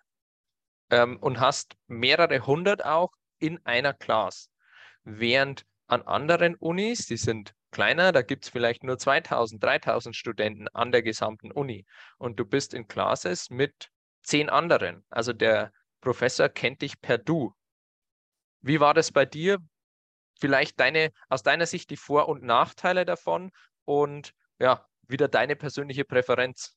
ähm, 0.90 1.18
und 1.18 1.40
hast 1.40 1.76
mehrere 1.86 2.46
hundert 2.46 2.84
auch 2.84 3.12
in 3.38 3.64
einer 3.64 3.92
Class. 3.92 4.50
Während 5.02 5.64
an 5.86 6.02
anderen 6.02 6.54
Unis, 6.54 7.06
die 7.06 7.16
sind 7.16 7.54
kleiner, 7.70 8.12
da 8.12 8.22
gibt 8.22 8.44
es 8.44 8.50
vielleicht 8.50 8.84
nur 8.84 8.96
2000, 8.98 9.62
3000 9.62 10.16
Studenten 10.16 10.68
an 10.68 10.92
der 10.92 11.02
gesamten 11.02 11.50
Uni. 11.50 11.84
Und 12.18 12.38
du 12.38 12.44
bist 12.44 12.72
in 12.72 12.86
Classes 12.86 13.50
mit 13.50 13.90
zehn 14.22 14.48
anderen. 14.48 15.04
Also 15.10 15.32
der 15.32 15.72
Professor 16.00 16.48
kennt 16.48 16.82
dich 16.82 17.00
per 17.00 17.18
Du. 17.18 17.54
Wie 18.60 18.80
war 18.80 18.94
das 18.94 19.12
bei 19.12 19.26
dir? 19.26 19.58
Vielleicht 20.40 20.80
deine, 20.80 21.12
aus 21.28 21.42
deiner 21.42 21.66
Sicht 21.66 21.90
die 21.90 21.96
Vor- 21.96 22.28
und 22.28 22.42
Nachteile 22.42 23.04
davon 23.04 23.50
und 23.84 24.32
ja, 24.58 24.86
wieder 25.02 25.28
deine 25.28 25.56
persönliche 25.56 26.04
Präferenz. 26.04 26.76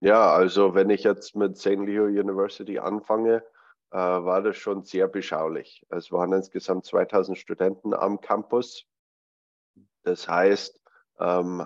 Ja, 0.00 0.32
also 0.32 0.74
wenn 0.74 0.90
ich 0.90 1.04
jetzt 1.04 1.34
mit 1.36 1.56
St. 1.56 1.78
Leo 1.78 2.04
University 2.04 2.78
anfange, 2.78 3.42
äh, 3.90 3.96
war 3.96 4.42
das 4.42 4.56
schon 4.56 4.84
sehr 4.84 5.08
beschaulich. 5.08 5.86
Es 5.88 6.12
waren 6.12 6.32
insgesamt 6.32 6.84
2000 6.84 7.38
Studenten 7.38 7.94
am 7.94 8.20
Campus. 8.20 8.84
Das 10.02 10.28
heißt, 10.28 10.80
ähm, 11.18 11.60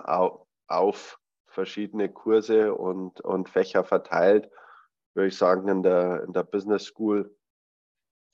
auf, 0.67 1.19
verschiedene 1.47 2.09
Kurse 2.09 2.73
und, 2.73 3.19
und 3.21 3.49
Fächer 3.49 3.83
verteilt, 3.83 4.49
würde 5.13 5.27
ich 5.27 5.37
sagen, 5.37 5.67
in 5.67 5.83
der, 5.83 6.23
in 6.23 6.31
der 6.31 6.43
Business 6.43 6.85
School 6.85 7.35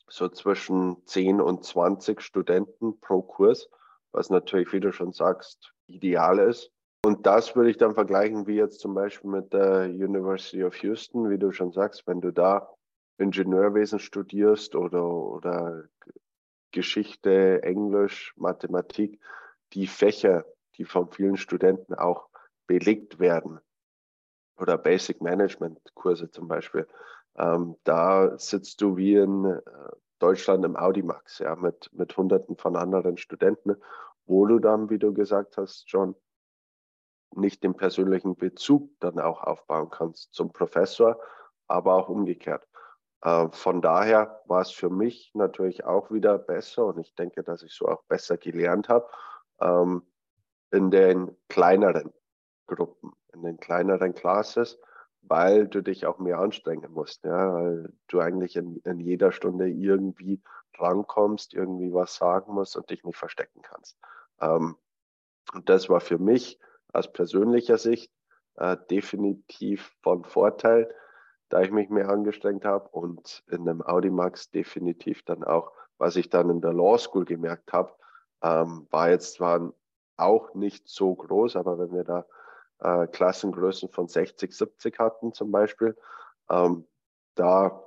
so 0.07 0.29
zwischen 0.29 1.05
10 1.05 1.41
und 1.41 1.65
20 1.65 2.21
Studenten 2.21 2.99
pro 2.99 3.23
Kurs, 3.23 3.69
was 4.11 4.29
natürlich, 4.29 4.71
wie 4.71 4.79
du 4.79 4.93
schon 4.93 5.11
sagst, 5.11 5.73
ideal 5.87 6.39
ist. 6.39 6.71
Und 7.07 7.25
das 7.25 7.55
würde 7.55 7.69
ich 7.69 7.77
dann 7.77 7.93
vergleichen 7.93 8.47
wie 8.47 8.55
jetzt 8.55 8.81
zum 8.81 8.93
Beispiel 8.93 9.31
mit 9.31 9.53
der 9.53 9.85
University 9.85 10.65
of 10.65 10.75
Houston, 10.83 11.29
wie 11.29 11.37
du 11.37 11.53
schon 11.53 11.71
sagst, 11.71 12.05
wenn 12.05 12.19
du 12.19 12.33
da 12.33 12.69
Ingenieurwesen 13.17 13.99
studierst 13.99 14.75
oder, 14.75 15.05
oder 15.05 15.85
Geschichte, 16.71 17.63
Englisch, 17.63 18.33
Mathematik, 18.35 19.21
die 19.71 19.87
Fächer, 19.87 20.43
die 20.75 20.83
von 20.83 21.09
vielen 21.09 21.37
Studenten 21.37 21.93
auch 21.93 22.27
belegt 22.67 23.19
werden, 23.19 23.61
oder 24.57 24.77
Basic 24.77 25.21
Management 25.21 25.79
Kurse 25.93 26.29
zum 26.29 26.49
Beispiel, 26.49 26.85
ähm, 27.37 27.77
da 27.85 28.37
sitzt 28.37 28.81
du 28.81 28.97
wie 28.97 29.15
in 29.15 29.45
äh, 29.45 29.61
Deutschland 30.19 30.65
im 30.65 30.75
Audimax, 30.75 31.39
ja, 31.39 31.55
mit, 31.55 31.89
mit 31.93 32.17
Hunderten 32.17 32.57
von 32.57 32.75
anderen 32.75 33.15
Studenten, 33.15 33.77
wo 34.25 34.45
du 34.45 34.59
dann, 34.59 34.89
wie 34.89 34.99
du 34.99 35.13
gesagt 35.13 35.55
hast, 35.55 35.85
John, 35.87 36.13
nicht 37.35 37.63
den 37.63 37.75
persönlichen 37.75 38.35
Bezug 38.35 38.89
dann 38.99 39.19
auch 39.19 39.43
aufbauen 39.43 39.89
kannst 39.89 40.33
zum 40.33 40.51
Professor, 40.51 41.19
aber 41.67 41.95
auch 41.95 42.09
umgekehrt. 42.09 42.67
Äh, 43.21 43.49
von 43.51 43.81
daher 43.81 44.41
war 44.45 44.61
es 44.61 44.71
für 44.71 44.89
mich 44.89 45.31
natürlich 45.33 45.85
auch 45.85 46.11
wieder 46.11 46.37
besser 46.37 46.85
und 46.85 46.99
ich 46.99 47.15
denke, 47.15 47.43
dass 47.43 47.63
ich 47.63 47.73
so 47.73 47.87
auch 47.87 48.03
besser 48.03 48.37
gelernt 48.37 48.89
habe 48.89 49.07
ähm, 49.59 50.03
in 50.71 50.91
den 50.91 51.35
kleineren 51.49 52.13
Gruppen, 52.67 53.13
in 53.33 53.43
den 53.43 53.57
kleineren 53.57 54.13
Classes, 54.13 54.79
weil 55.21 55.67
du 55.67 55.81
dich 55.81 56.05
auch 56.05 56.19
mehr 56.19 56.39
anstrengen 56.39 56.91
musst, 56.91 57.23
ja, 57.23 57.53
weil 57.53 57.93
du 58.07 58.19
eigentlich 58.19 58.55
in, 58.55 58.77
in 58.77 58.99
jeder 58.99 59.31
Stunde 59.31 59.69
irgendwie 59.69 60.41
rankommst, 60.77 61.53
irgendwie 61.53 61.93
was 61.93 62.15
sagen 62.15 62.53
musst 62.53 62.77
und 62.77 62.89
dich 62.89 63.03
nicht 63.03 63.17
verstecken 63.17 63.61
kannst. 63.61 63.97
Ähm, 64.39 64.75
und 65.53 65.69
das 65.69 65.89
war 65.89 66.01
für 66.01 66.17
mich 66.17 66.59
aus 66.93 67.11
persönlicher 67.11 67.77
Sicht 67.77 68.11
äh, 68.55 68.77
definitiv 68.89 69.95
von 70.01 70.23
Vorteil, 70.23 70.93
da 71.49 71.61
ich 71.61 71.71
mich 71.71 71.89
mehr 71.89 72.09
angestrengt 72.09 72.65
habe 72.65 72.89
und 72.89 73.43
in 73.47 73.61
einem 73.61 73.81
Audimax 73.81 74.51
definitiv 74.51 75.23
dann 75.23 75.43
auch, 75.43 75.71
was 75.97 76.15
ich 76.15 76.29
dann 76.29 76.49
in 76.49 76.61
der 76.61 76.73
Law 76.73 76.97
School 76.97 77.25
gemerkt 77.25 77.73
habe, 77.73 77.93
ähm, 78.41 78.87
war 78.91 79.09
jetzt 79.09 79.35
zwar 79.35 79.73
auch 80.17 80.53
nicht 80.53 80.87
so 80.87 81.15
groß, 81.15 81.55
aber 81.55 81.79
wenn 81.79 81.93
wir 81.93 82.03
da 82.03 82.25
äh, 82.79 83.07
Klassengrößen 83.07 83.89
von 83.89 84.07
60, 84.07 84.55
70 84.55 84.99
hatten 84.99 85.33
zum 85.33 85.51
Beispiel, 85.51 85.95
ähm, 86.49 86.87
da 87.35 87.83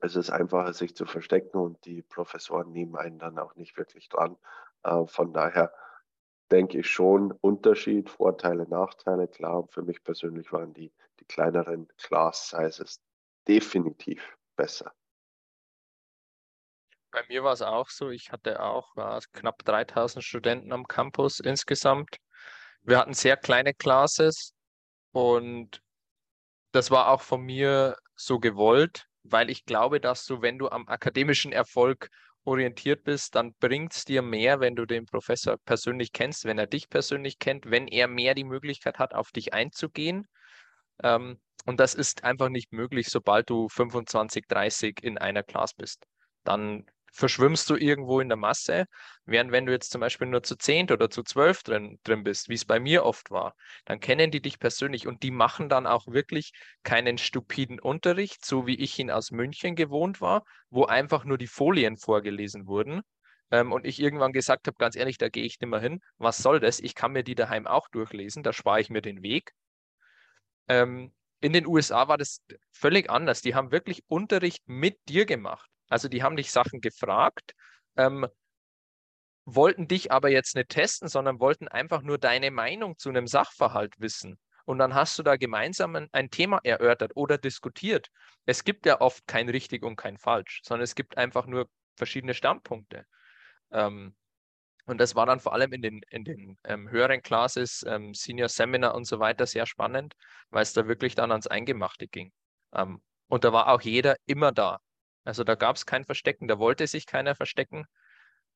ist 0.00 0.16
es 0.16 0.30
einfacher, 0.30 0.72
sich 0.72 0.94
zu 0.94 1.06
verstecken 1.06 1.58
und 1.58 1.84
die 1.84 2.02
Professoren 2.02 2.70
nehmen 2.72 2.96
einen 2.96 3.18
dann 3.18 3.38
auch 3.38 3.56
nicht 3.56 3.76
wirklich 3.76 4.08
dran. 4.08 4.36
Äh, 4.84 5.06
von 5.06 5.32
daher 5.32 5.72
denke 6.50 6.78
ich 6.78 6.88
schon 6.88 7.32
Unterschied, 7.32 8.08
Vorteile, 8.10 8.68
Nachteile. 8.68 9.28
Klar, 9.28 9.66
für 9.68 9.82
mich 9.82 10.02
persönlich 10.02 10.52
waren 10.52 10.72
die, 10.74 10.92
die 11.20 11.24
kleineren 11.24 11.88
Class 11.96 12.50
Sizes 12.50 13.00
definitiv 13.46 14.36
besser. 14.56 14.92
Bei 17.10 17.24
mir 17.28 17.42
war 17.42 17.54
es 17.54 17.62
auch 17.62 17.88
so, 17.88 18.10
ich 18.10 18.32
hatte 18.32 18.62
auch 18.62 18.94
knapp 19.32 19.64
3000 19.64 20.22
Studenten 20.22 20.72
am 20.72 20.86
Campus 20.86 21.40
insgesamt. 21.40 22.16
Wir 22.82 22.98
hatten 22.98 23.14
sehr 23.14 23.36
kleine 23.36 23.72
Classes 23.72 24.52
und 25.12 25.82
das 26.72 26.90
war 26.90 27.08
auch 27.08 27.22
von 27.22 27.42
mir 27.42 27.96
so 28.14 28.38
gewollt, 28.38 29.06
weil 29.22 29.48
ich 29.48 29.64
glaube, 29.64 30.00
dass 30.00 30.26
du, 30.26 30.42
wenn 30.42 30.58
du 30.58 30.68
am 30.68 30.86
akademischen 30.86 31.50
Erfolg 31.50 32.10
orientiert 32.44 33.04
bist, 33.04 33.34
dann 33.34 33.54
bringt 33.60 33.94
es 33.94 34.04
dir 34.04 34.22
mehr, 34.22 34.60
wenn 34.60 34.76
du 34.76 34.86
den 34.86 35.06
Professor 35.06 35.56
persönlich 35.58 36.12
kennst, 36.12 36.44
wenn 36.44 36.58
er 36.58 36.66
dich 36.66 36.88
persönlich 36.88 37.38
kennt, 37.38 37.70
wenn 37.70 37.88
er 37.88 38.08
mehr 38.08 38.34
die 38.34 38.44
Möglichkeit 38.44 38.98
hat, 38.98 39.14
auf 39.14 39.30
dich 39.32 39.52
einzugehen. 39.52 40.26
Ähm, 41.02 41.40
und 41.66 41.80
das 41.80 41.94
ist 41.94 42.24
einfach 42.24 42.48
nicht 42.48 42.72
möglich, 42.72 43.08
sobald 43.08 43.50
du 43.50 43.68
25, 43.68 44.46
30 44.48 45.02
in 45.02 45.18
einer 45.18 45.42
Class 45.42 45.74
bist. 45.74 46.06
Dann 46.44 46.86
verschwimmst 47.12 47.68
du 47.70 47.76
irgendwo 47.76 48.20
in 48.20 48.28
der 48.28 48.36
Masse, 48.36 48.86
während 49.24 49.52
wenn 49.52 49.66
du 49.66 49.72
jetzt 49.72 49.90
zum 49.90 50.00
Beispiel 50.00 50.26
nur 50.26 50.42
zu 50.42 50.56
zehnt 50.56 50.90
oder 50.90 51.10
zu 51.10 51.22
zwölf 51.22 51.62
drin, 51.62 51.98
drin 52.04 52.24
bist, 52.24 52.48
wie 52.48 52.54
es 52.54 52.64
bei 52.64 52.80
mir 52.80 53.04
oft 53.04 53.30
war, 53.30 53.54
dann 53.84 54.00
kennen 54.00 54.30
die 54.30 54.40
dich 54.40 54.58
persönlich 54.58 55.06
und 55.06 55.22
die 55.22 55.30
machen 55.30 55.68
dann 55.68 55.86
auch 55.86 56.06
wirklich 56.06 56.52
keinen 56.82 57.18
stupiden 57.18 57.80
Unterricht, 57.80 58.44
so 58.44 58.66
wie 58.66 58.76
ich 58.76 58.98
ihn 58.98 59.10
aus 59.10 59.30
München 59.30 59.74
gewohnt 59.76 60.20
war, 60.20 60.44
wo 60.70 60.84
einfach 60.84 61.24
nur 61.24 61.38
die 61.38 61.46
Folien 61.46 61.96
vorgelesen 61.96 62.66
wurden. 62.66 63.02
Ähm, 63.50 63.72
und 63.72 63.86
ich 63.86 64.00
irgendwann 64.00 64.32
gesagt 64.32 64.66
habe, 64.66 64.76
ganz 64.78 64.94
ehrlich, 64.96 65.18
da 65.18 65.28
gehe 65.28 65.44
ich 65.44 65.58
nicht 65.60 65.70
mehr 65.70 65.80
hin. 65.80 66.00
Was 66.18 66.38
soll 66.38 66.60
das? 66.60 66.80
Ich 66.80 66.94
kann 66.94 67.12
mir 67.12 67.22
die 67.22 67.34
daheim 67.34 67.66
auch 67.66 67.88
durchlesen, 67.88 68.42
da 68.42 68.52
spare 68.52 68.80
ich 68.80 68.90
mir 68.90 69.02
den 69.02 69.22
Weg. 69.22 69.52
Ähm, 70.68 71.12
in 71.40 71.52
den 71.52 71.66
USA 71.66 72.08
war 72.08 72.18
das 72.18 72.42
völlig 72.72 73.10
anders. 73.10 73.42
Die 73.42 73.54
haben 73.54 73.70
wirklich 73.70 74.02
Unterricht 74.08 74.62
mit 74.66 74.98
dir 75.08 75.24
gemacht. 75.24 75.70
Also 75.88 76.08
die 76.08 76.22
haben 76.22 76.36
dich 76.36 76.50
Sachen 76.50 76.80
gefragt, 76.80 77.54
ähm, 77.96 78.26
wollten 79.44 79.88
dich 79.88 80.12
aber 80.12 80.28
jetzt 80.30 80.54
nicht 80.56 80.68
testen, 80.68 81.08
sondern 81.08 81.40
wollten 81.40 81.68
einfach 81.68 82.02
nur 82.02 82.18
deine 82.18 82.50
Meinung 82.50 82.98
zu 82.98 83.08
einem 83.08 83.26
Sachverhalt 83.26 83.94
wissen. 83.98 84.38
Und 84.64 84.78
dann 84.78 84.94
hast 84.94 85.18
du 85.18 85.22
da 85.22 85.36
gemeinsam 85.36 85.96
ein, 85.96 86.08
ein 86.12 86.30
Thema 86.30 86.60
erörtert 86.62 87.12
oder 87.14 87.38
diskutiert. 87.38 88.10
Es 88.44 88.64
gibt 88.64 88.84
ja 88.84 89.00
oft 89.00 89.26
kein 89.26 89.48
richtig 89.48 89.82
und 89.82 89.96
kein 89.96 90.18
falsch, 90.18 90.60
sondern 90.62 90.84
es 90.84 90.94
gibt 90.94 91.16
einfach 91.16 91.46
nur 91.46 91.70
verschiedene 91.96 92.34
Standpunkte. 92.34 93.06
Ähm, 93.70 94.14
und 94.84 94.98
das 94.98 95.14
war 95.14 95.26
dann 95.26 95.40
vor 95.40 95.52
allem 95.52 95.72
in 95.72 95.82
den, 95.82 96.00
in 96.10 96.24
den 96.24 96.58
ähm, 96.64 96.90
höheren 96.90 97.22
Classes, 97.22 97.84
ähm, 97.86 98.14
Senior 98.14 98.48
Seminar 98.48 98.94
und 98.94 99.04
so 99.06 99.18
weiter 99.18 99.46
sehr 99.46 99.66
spannend, 99.66 100.14
weil 100.50 100.62
es 100.62 100.72
da 100.72 100.86
wirklich 100.86 101.14
dann 101.14 101.30
ans 101.30 101.46
Eingemachte 101.46 102.08
ging. 102.08 102.32
Ähm, 102.74 103.02
und 103.28 103.44
da 103.44 103.52
war 103.52 103.68
auch 103.68 103.80
jeder 103.82 104.16
immer 104.26 104.52
da. 104.52 104.80
Also 105.28 105.44
da 105.44 105.56
gab 105.56 105.76
es 105.76 105.84
kein 105.84 106.06
Verstecken, 106.06 106.48
da 106.48 106.58
wollte 106.58 106.86
sich 106.86 107.04
keiner 107.04 107.34
verstecken. 107.34 107.84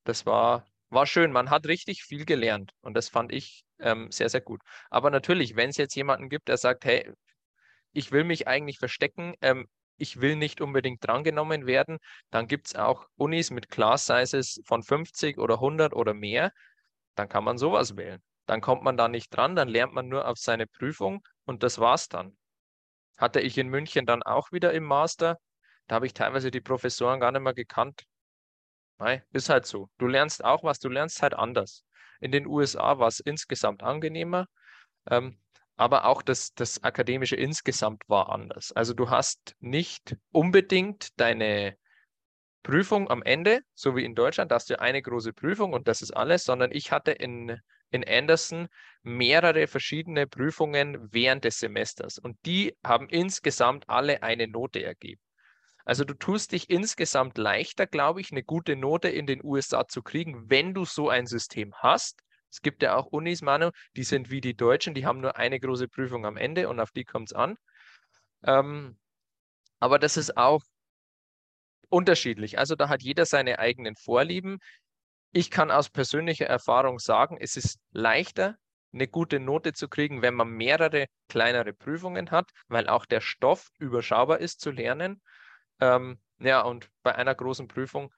Das 0.04 0.24
war, 0.24 0.66
war 0.88 1.04
schön. 1.04 1.30
Man 1.30 1.50
hat 1.50 1.66
richtig 1.66 2.02
viel 2.02 2.24
gelernt 2.24 2.72
und 2.80 2.94
das 2.94 3.10
fand 3.10 3.30
ich 3.30 3.66
ähm, 3.78 4.10
sehr, 4.10 4.30
sehr 4.30 4.40
gut. 4.40 4.62
Aber 4.88 5.10
natürlich, 5.10 5.54
wenn 5.54 5.68
es 5.68 5.76
jetzt 5.76 5.94
jemanden 5.96 6.30
gibt, 6.30 6.48
der 6.48 6.56
sagt, 6.56 6.86
hey, 6.86 7.12
ich 7.92 8.10
will 8.10 8.24
mich 8.24 8.48
eigentlich 8.48 8.78
verstecken, 8.78 9.34
ähm, 9.42 9.68
ich 9.98 10.22
will 10.22 10.34
nicht 10.34 10.62
unbedingt 10.62 11.06
drangenommen 11.06 11.66
werden, 11.66 11.98
dann 12.30 12.46
gibt 12.46 12.68
es 12.68 12.74
auch 12.74 13.06
Unis 13.16 13.50
mit 13.50 13.68
Class 13.68 14.06
Sizes 14.06 14.62
von 14.64 14.82
50 14.82 15.36
oder 15.36 15.56
100 15.56 15.92
oder 15.92 16.14
mehr. 16.14 16.52
Dann 17.16 17.28
kann 17.28 17.44
man 17.44 17.58
sowas 17.58 17.98
wählen. 17.98 18.22
Dann 18.46 18.62
kommt 18.62 18.82
man 18.82 18.96
da 18.96 19.08
nicht 19.08 19.28
dran, 19.28 19.56
dann 19.56 19.68
lernt 19.68 19.92
man 19.92 20.08
nur 20.08 20.26
auf 20.26 20.38
seine 20.38 20.66
Prüfung 20.66 21.22
und 21.44 21.62
das 21.62 21.80
war's 21.80 22.08
dann. 22.08 22.34
Hatte 23.18 23.40
ich 23.40 23.58
in 23.58 23.68
München 23.68 24.06
dann 24.06 24.22
auch 24.22 24.52
wieder 24.52 24.72
im 24.72 24.84
Master. 24.84 25.36
Da 25.86 25.96
habe 25.96 26.06
ich 26.06 26.14
teilweise 26.14 26.50
die 26.50 26.60
Professoren 26.60 27.20
gar 27.20 27.32
nicht 27.32 27.42
mehr 27.42 27.54
gekannt. 27.54 28.04
Nein, 28.98 29.22
ist 29.32 29.48
halt 29.48 29.66
so. 29.66 29.88
Du 29.98 30.06
lernst 30.06 30.44
auch 30.44 30.62
was, 30.62 30.78
du 30.78 30.88
lernst 30.88 31.22
halt 31.22 31.34
anders. 31.34 31.84
In 32.20 32.30
den 32.30 32.46
USA 32.46 32.98
war 32.98 33.08
es 33.08 33.20
insgesamt 33.20 33.82
angenehmer, 33.82 34.46
ähm, 35.10 35.38
aber 35.76 36.04
auch 36.04 36.22
das, 36.22 36.54
das 36.54 36.84
Akademische 36.84 37.34
insgesamt 37.34 38.04
war 38.08 38.28
anders. 38.30 38.70
Also 38.72 38.94
du 38.94 39.10
hast 39.10 39.56
nicht 39.58 40.16
unbedingt 40.30 41.08
deine 41.18 41.76
Prüfung 42.62 43.10
am 43.10 43.22
Ende, 43.22 43.62
so 43.74 43.96
wie 43.96 44.04
in 44.04 44.14
Deutschland, 44.14 44.52
da 44.52 44.54
hast 44.54 44.70
du 44.70 44.80
eine 44.80 45.02
große 45.02 45.32
Prüfung 45.32 45.72
und 45.72 45.88
das 45.88 46.00
ist 46.00 46.12
alles, 46.12 46.44
sondern 46.44 46.70
ich 46.70 46.92
hatte 46.92 47.10
in, 47.10 47.58
in 47.90 48.06
Anderson 48.06 48.68
mehrere 49.02 49.66
verschiedene 49.66 50.28
Prüfungen 50.28 51.12
während 51.12 51.44
des 51.44 51.58
Semesters 51.58 52.18
und 52.18 52.38
die 52.46 52.76
haben 52.84 53.08
insgesamt 53.08 53.88
alle 53.88 54.22
eine 54.22 54.46
Note 54.46 54.82
ergeben. 54.84 55.20
Also 55.84 56.04
du 56.04 56.14
tust 56.14 56.52
dich 56.52 56.70
insgesamt 56.70 57.38
leichter, 57.38 57.86
glaube 57.86 58.20
ich, 58.20 58.30
eine 58.30 58.42
gute 58.42 58.76
Note 58.76 59.08
in 59.08 59.26
den 59.26 59.44
USA 59.44 59.86
zu 59.88 60.02
kriegen, 60.02 60.48
wenn 60.48 60.74
du 60.74 60.84
so 60.84 61.08
ein 61.08 61.26
System 61.26 61.74
hast. 61.76 62.20
Es 62.50 62.60
gibt 62.60 62.82
ja 62.82 62.96
auch 62.96 63.06
Unis, 63.06 63.42
Manu, 63.42 63.70
die 63.96 64.04
sind 64.04 64.30
wie 64.30 64.40
die 64.40 64.54
Deutschen, 64.54 64.94
die 64.94 65.06
haben 65.06 65.20
nur 65.20 65.36
eine 65.36 65.58
große 65.58 65.88
Prüfung 65.88 66.26
am 66.26 66.36
Ende 66.36 66.68
und 66.68 66.80
auf 66.80 66.90
die 66.90 67.04
kommt 67.04 67.30
es 67.30 67.32
an. 67.32 67.56
Ähm, 68.44 68.98
aber 69.80 69.98
das 69.98 70.16
ist 70.16 70.36
auch 70.36 70.62
unterschiedlich. 71.88 72.58
Also 72.58 72.74
da 72.74 72.88
hat 72.88 73.02
jeder 73.02 73.26
seine 73.26 73.58
eigenen 73.58 73.96
Vorlieben. 73.96 74.58
Ich 75.32 75.50
kann 75.50 75.70
aus 75.70 75.90
persönlicher 75.90 76.46
Erfahrung 76.46 76.98
sagen, 76.98 77.38
es 77.40 77.56
ist 77.56 77.78
leichter, 77.92 78.56
eine 78.92 79.08
gute 79.08 79.40
Note 79.40 79.72
zu 79.72 79.88
kriegen, 79.88 80.22
wenn 80.22 80.34
man 80.34 80.48
mehrere 80.48 81.06
kleinere 81.28 81.72
Prüfungen 81.72 82.30
hat, 82.30 82.50
weil 82.68 82.88
auch 82.88 83.06
der 83.06 83.20
Stoff 83.20 83.68
überschaubar 83.78 84.38
ist 84.38 84.60
zu 84.60 84.70
lernen. 84.70 85.22
Ähm, 85.82 86.18
ja, 86.38 86.62
und 86.62 86.88
bei 87.02 87.12
einer 87.16 87.34
großen 87.34 87.66
Prüfung 87.66 88.14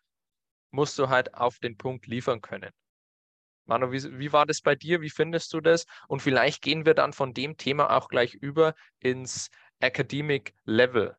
musst 0.71 0.99
du 0.99 1.09
halt 1.09 1.33
auf 1.33 1.59
den 1.61 1.79
Punkt 1.79 2.07
liefern 2.07 2.43
können. 2.43 2.71
Manu, 3.65 3.91
wie, 3.91 4.19
wie 4.19 4.35
war 4.35 4.45
das 4.45 4.61
bei 4.61 4.75
dir? 4.75 5.01
Wie 5.01 5.09
findest 5.09 5.51
du 5.55 5.63
das? 5.63 5.87
Und 6.07 6.21
vielleicht 6.21 6.63
gehen 6.63 6.85
wir 6.85 6.93
dann 6.93 7.15
von 7.15 7.33
dem 7.33 7.57
Thema 7.57 7.97
auch 7.97 8.09
gleich 8.09 8.35
über 8.35 8.75
ins 9.01 9.49
Academic 9.81 10.55
Level. 10.67 11.17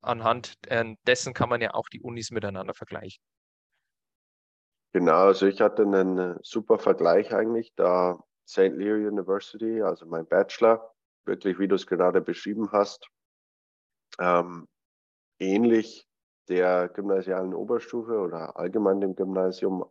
Anhand 0.00 0.56
äh, 0.68 0.94
dessen 1.06 1.34
kann 1.34 1.50
man 1.50 1.60
ja 1.60 1.74
auch 1.74 1.90
die 1.90 2.00
Unis 2.00 2.30
miteinander 2.30 2.72
vergleichen. 2.72 3.22
Genau, 4.94 5.26
also 5.26 5.46
ich 5.46 5.60
hatte 5.60 5.82
einen 5.82 6.18
äh, 6.18 6.38
super 6.42 6.78
Vergleich 6.78 7.34
eigentlich, 7.34 7.74
da 7.74 8.18
St. 8.48 8.72
Leo 8.72 8.94
University, 8.94 9.82
also 9.82 10.06
mein 10.06 10.26
Bachelor, 10.26 10.94
wirklich 11.26 11.58
wie 11.58 11.68
du 11.68 11.74
es 11.74 11.86
gerade 11.86 12.22
beschrieben 12.22 12.72
hast, 12.72 13.06
ähm, 14.18 14.66
ähnlich 15.44 16.08
der 16.48 16.88
gymnasialen 16.88 17.54
Oberstufe 17.54 18.18
oder 18.18 18.56
allgemein 18.56 19.00
dem 19.00 19.14
Gymnasium 19.14 19.84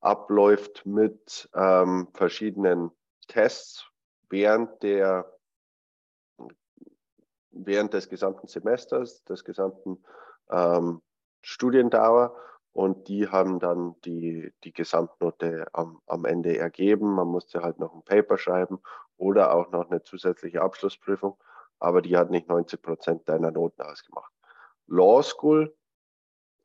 abläuft 0.00 0.86
mit 0.86 1.48
ähm, 1.54 2.08
verschiedenen 2.14 2.90
Tests 3.28 3.86
während 4.28 4.82
der 4.82 5.30
während 7.52 7.92
des 7.92 8.08
gesamten 8.08 8.46
Semesters, 8.46 9.24
des 9.24 9.44
gesamten 9.44 10.02
ähm, 10.50 11.02
Studiendauer 11.42 12.34
und 12.72 13.08
die 13.08 13.28
haben 13.28 13.58
dann 13.58 13.96
die, 14.04 14.52
die 14.62 14.72
Gesamtnote 14.72 15.66
am, 15.72 16.00
am 16.06 16.24
Ende 16.24 16.56
ergeben. 16.56 17.14
Man 17.14 17.28
musste 17.28 17.62
halt 17.62 17.78
noch 17.78 17.92
ein 17.92 18.04
Paper 18.04 18.38
schreiben 18.38 18.80
oder 19.16 19.52
auch 19.54 19.70
noch 19.72 19.90
eine 19.90 20.02
zusätzliche 20.02 20.62
Abschlussprüfung, 20.62 21.36
aber 21.78 22.02
die 22.02 22.16
hat 22.16 22.30
nicht 22.30 22.48
90 22.48 22.80
Prozent 22.80 23.28
deiner 23.28 23.50
Noten 23.50 23.82
ausgemacht. 23.82 24.32
Law 24.90 25.22
School 25.22 25.72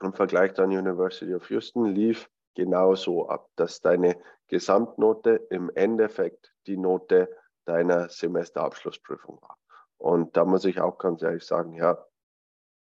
im 0.02 0.14
Vergleich 0.14 0.56
zur 0.56 0.66
University 0.66 1.34
of 1.36 1.48
Houston 1.52 1.86
lief 1.86 2.28
genauso 2.56 3.30
ab, 3.30 3.50
dass 3.56 3.82
deine 3.82 4.20
Gesamtnote 4.48 5.46
im 5.52 5.70
Endeffekt 5.76 6.52
die 6.66 6.78
Note 6.78 7.30
deiner 7.66 8.10
Semesterabschlussprüfung 8.10 9.40
war. 9.42 9.60
Und 9.98 10.36
da 10.36 10.44
muss 10.44 10.66
ich 10.66 10.82
auch 10.82 10.98
ganz 10.98 11.22
ehrlich 11.22 11.46
sagen, 11.46 11.76
ja, 11.76 12.04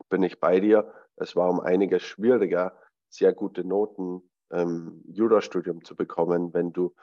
bin 0.09 0.23
ich 0.23 0.39
bei 0.39 0.59
dir. 0.59 0.91
Es 1.15 1.35
war 1.35 1.49
um 1.49 1.59
einiges 1.59 2.01
schwieriger, 2.01 2.75
sehr 3.09 3.33
gute 3.33 3.63
Noten 3.63 4.27
im 4.49 5.03
Jurastudium 5.05 5.83
zu 5.83 5.95
bekommen, 5.95 6.55
wenn 6.55 6.73
du 6.73 6.95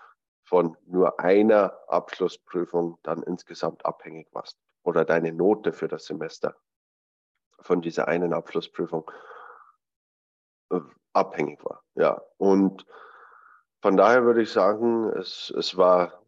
von 0.45 0.77
nur 0.87 1.21
einer 1.21 1.79
Abschlussprüfung 1.89 2.99
dann 3.05 3.23
insgesamt 3.23 3.85
abhängig 3.87 4.29
warst 4.33 4.59
oder 4.83 5.05
deine 5.05 5.33
Note 5.33 5.73
für 5.73 5.87
das 5.87 6.07
Semester 6.07 6.57
von 7.61 7.81
dieser 7.83 8.09
einen 8.09 8.33
Abschlussprüfung 8.33 9.11
äh, 10.71 10.81
abhängig 11.13 11.65
war. 11.65 11.83
Ja, 11.95 12.23
und 12.37 12.87
von 13.81 13.97
daher 13.97 14.25
würde 14.25 14.43
ich 14.43 14.51
sagen, 14.51 15.11
es, 15.11 15.53
es 15.57 15.77
war 15.77 16.23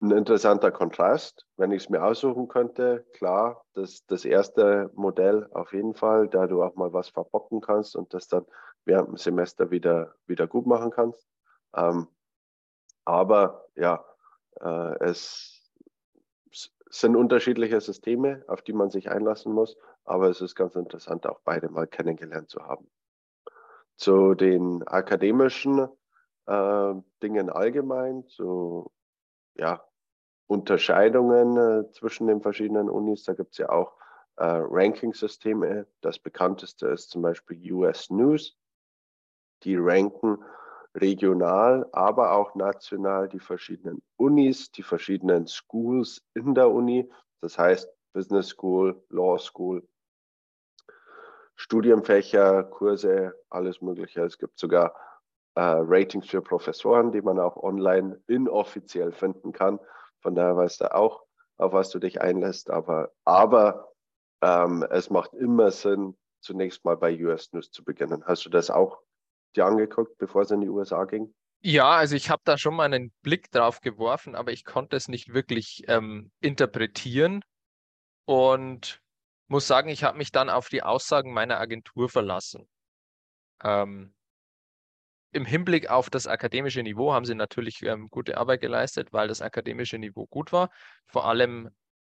ein 0.00 0.10
interessanter 0.10 0.70
Kontrast. 0.70 1.46
Wenn 1.56 1.70
ich 1.70 1.84
es 1.84 1.88
mir 1.88 2.04
aussuchen 2.04 2.48
könnte, 2.48 3.06
klar, 3.14 3.64
das, 3.74 4.04
das 4.06 4.24
erste 4.24 4.90
Modell 4.94 5.48
auf 5.52 5.72
jeden 5.72 5.94
Fall, 5.94 6.28
da 6.28 6.46
du 6.46 6.62
auch 6.62 6.74
mal 6.74 6.92
was 6.92 7.08
verbocken 7.08 7.60
kannst 7.60 7.94
und 7.96 8.12
das 8.12 8.28
dann 8.28 8.44
während 8.84 9.08
dem 9.08 9.16
Semester 9.16 9.70
wieder, 9.70 10.14
wieder 10.26 10.46
gut 10.46 10.66
machen 10.66 10.90
kannst. 10.90 11.26
Ähm, 11.74 12.08
aber 13.04 13.68
ja, 13.76 14.04
äh, 14.60 15.04
es 15.04 15.72
sind 16.90 17.16
unterschiedliche 17.16 17.80
Systeme, 17.80 18.44
auf 18.48 18.62
die 18.62 18.72
man 18.72 18.90
sich 18.90 19.10
einlassen 19.10 19.52
muss, 19.52 19.76
aber 20.04 20.28
es 20.28 20.40
ist 20.40 20.54
ganz 20.54 20.74
interessant, 20.74 21.26
auch 21.26 21.40
beide 21.44 21.68
mal 21.68 21.86
kennengelernt 21.86 22.50
zu 22.50 22.62
haben. 22.62 22.90
Zu 23.96 24.34
den 24.34 24.82
akademischen 24.86 25.88
äh, 26.46 26.94
Dingen 27.22 27.50
allgemein, 27.50 28.26
zu 28.26 28.90
ja, 29.54 29.84
Unterscheidungen 30.46 31.56
äh, 31.56 31.90
zwischen 31.92 32.26
den 32.26 32.40
verschiedenen 32.40 32.88
Unis. 32.88 33.24
Da 33.24 33.34
gibt 33.34 33.52
es 33.52 33.58
ja 33.58 33.68
auch 33.68 33.94
äh, 34.36 34.44
Ranking-Systeme. 34.44 35.86
Das 36.00 36.18
bekannteste 36.18 36.88
ist 36.88 37.10
zum 37.10 37.22
Beispiel 37.22 37.72
US 37.72 38.10
News. 38.10 38.56
Die 39.62 39.76
ranken 39.76 40.42
regional, 40.94 41.88
aber 41.92 42.32
auch 42.32 42.54
national 42.54 43.28
die 43.28 43.40
verschiedenen 43.40 44.02
Unis, 44.16 44.70
die 44.72 44.82
verschiedenen 44.82 45.46
Schools 45.46 46.22
in 46.34 46.54
der 46.54 46.70
Uni. 46.70 47.10
Das 47.40 47.58
heißt 47.58 47.88
Business 48.12 48.48
School, 48.48 49.02
Law 49.08 49.38
School, 49.38 49.86
Studienfächer, 51.62 52.64
Kurse, 52.64 53.34
alles 53.48 53.80
Mögliche. 53.80 54.24
Es 54.24 54.36
gibt 54.36 54.58
sogar 54.58 54.96
äh, 55.54 55.60
Ratings 55.60 56.28
für 56.28 56.42
Professoren, 56.42 57.12
die 57.12 57.22
man 57.22 57.38
auch 57.38 57.56
online 57.56 58.20
inoffiziell 58.26 59.12
finden 59.12 59.52
kann. 59.52 59.78
Von 60.22 60.34
daher 60.34 60.56
weißt 60.56 60.80
du 60.80 60.92
auch, 60.92 61.22
auf 61.58 61.72
was 61.72 61.90
du 61.90 62.00
dich 62.00 62.20
einlässt. 62.20 62.68
Aber, 62.68 63.12
aber 63.24 63.92
ähm, 64.42 64.84
es 64.90 65.08
macht 65.08 65.34
immer 65.34 65.70
Sinn, 65.70 66.18
zunächst 66.40 66.84
mal 66.84 66.96
bei 66.96 67.16
US 67.24 67.52
News 67.52 67.70
zu 67.70 67.84
beginnen. 67.84 68.24
Hast 68.26 68.44
du 68.44 68.50
das 68.50 68.68
auch 68.68 68.98
dir 69.54 69.64
angeguckt, 69.64 70.18
bevor 70.18 70.42
es 70.42 70.50
in 70.50 70.62
die 70.62 70.68
USA 70.68 71.04
ging? 71.04 71.32
Ja, 71.60 71.90
also 71.90 72.16
ich 72.16 72.28
habe 72.28 72.42
da 72.44 72.58
schon 72.58 72.74
mal 72.74 72.92
einen 72.92 73.12
Blick 73.22 73.52
drauf 73.52 73.80
geworfen, 73.82 74.34
aber 74.34 74.50
ich 74.50 74.64
konnte 74.64 74.96
es 74.96 75.06
nicht 75.06 75.32
wirklich 75.32 75.84
ähm, 75.86 76.32
interpretieren 76.40 77.44
und 78.24 79.01
muss 79.52 79.66
sagen, 79.66 79.90
ich 79.90 80.02
habe 80.02 80.16
mich 80.16 80.32
dann 80.32 80.48
auf 80.48 80.70
die 80.70 80.82
Aussagen 80.82 81.32
meiner 81.32 81.60
Agentur 81.60 82.08
verlassen. 82.08 82.66
Ähm, 83.62 84.14
im 85.32 85.44
Hinblick 85.44 85.90
auf 85.90 86.08
das 86.08 86.26
akademische 86.26 86.82
Niveau 86.82 87.12
haben 87.12 87.26
sie 87.26 87.34
natürlich 87.34 87.82
ähm, 87.82 88.08
gute 88.08 88.38
Arbeit 88.38 88.62
geleistet, 88.62 89.12
weil 89.12 89.28
das 89.28 89.42
akademische 89.42 89.98
Niveau 89.98 90.26
gut 90.26 90.52
war, 90.52 90.70
vor 91.06 91.26
allem 91.26 91.68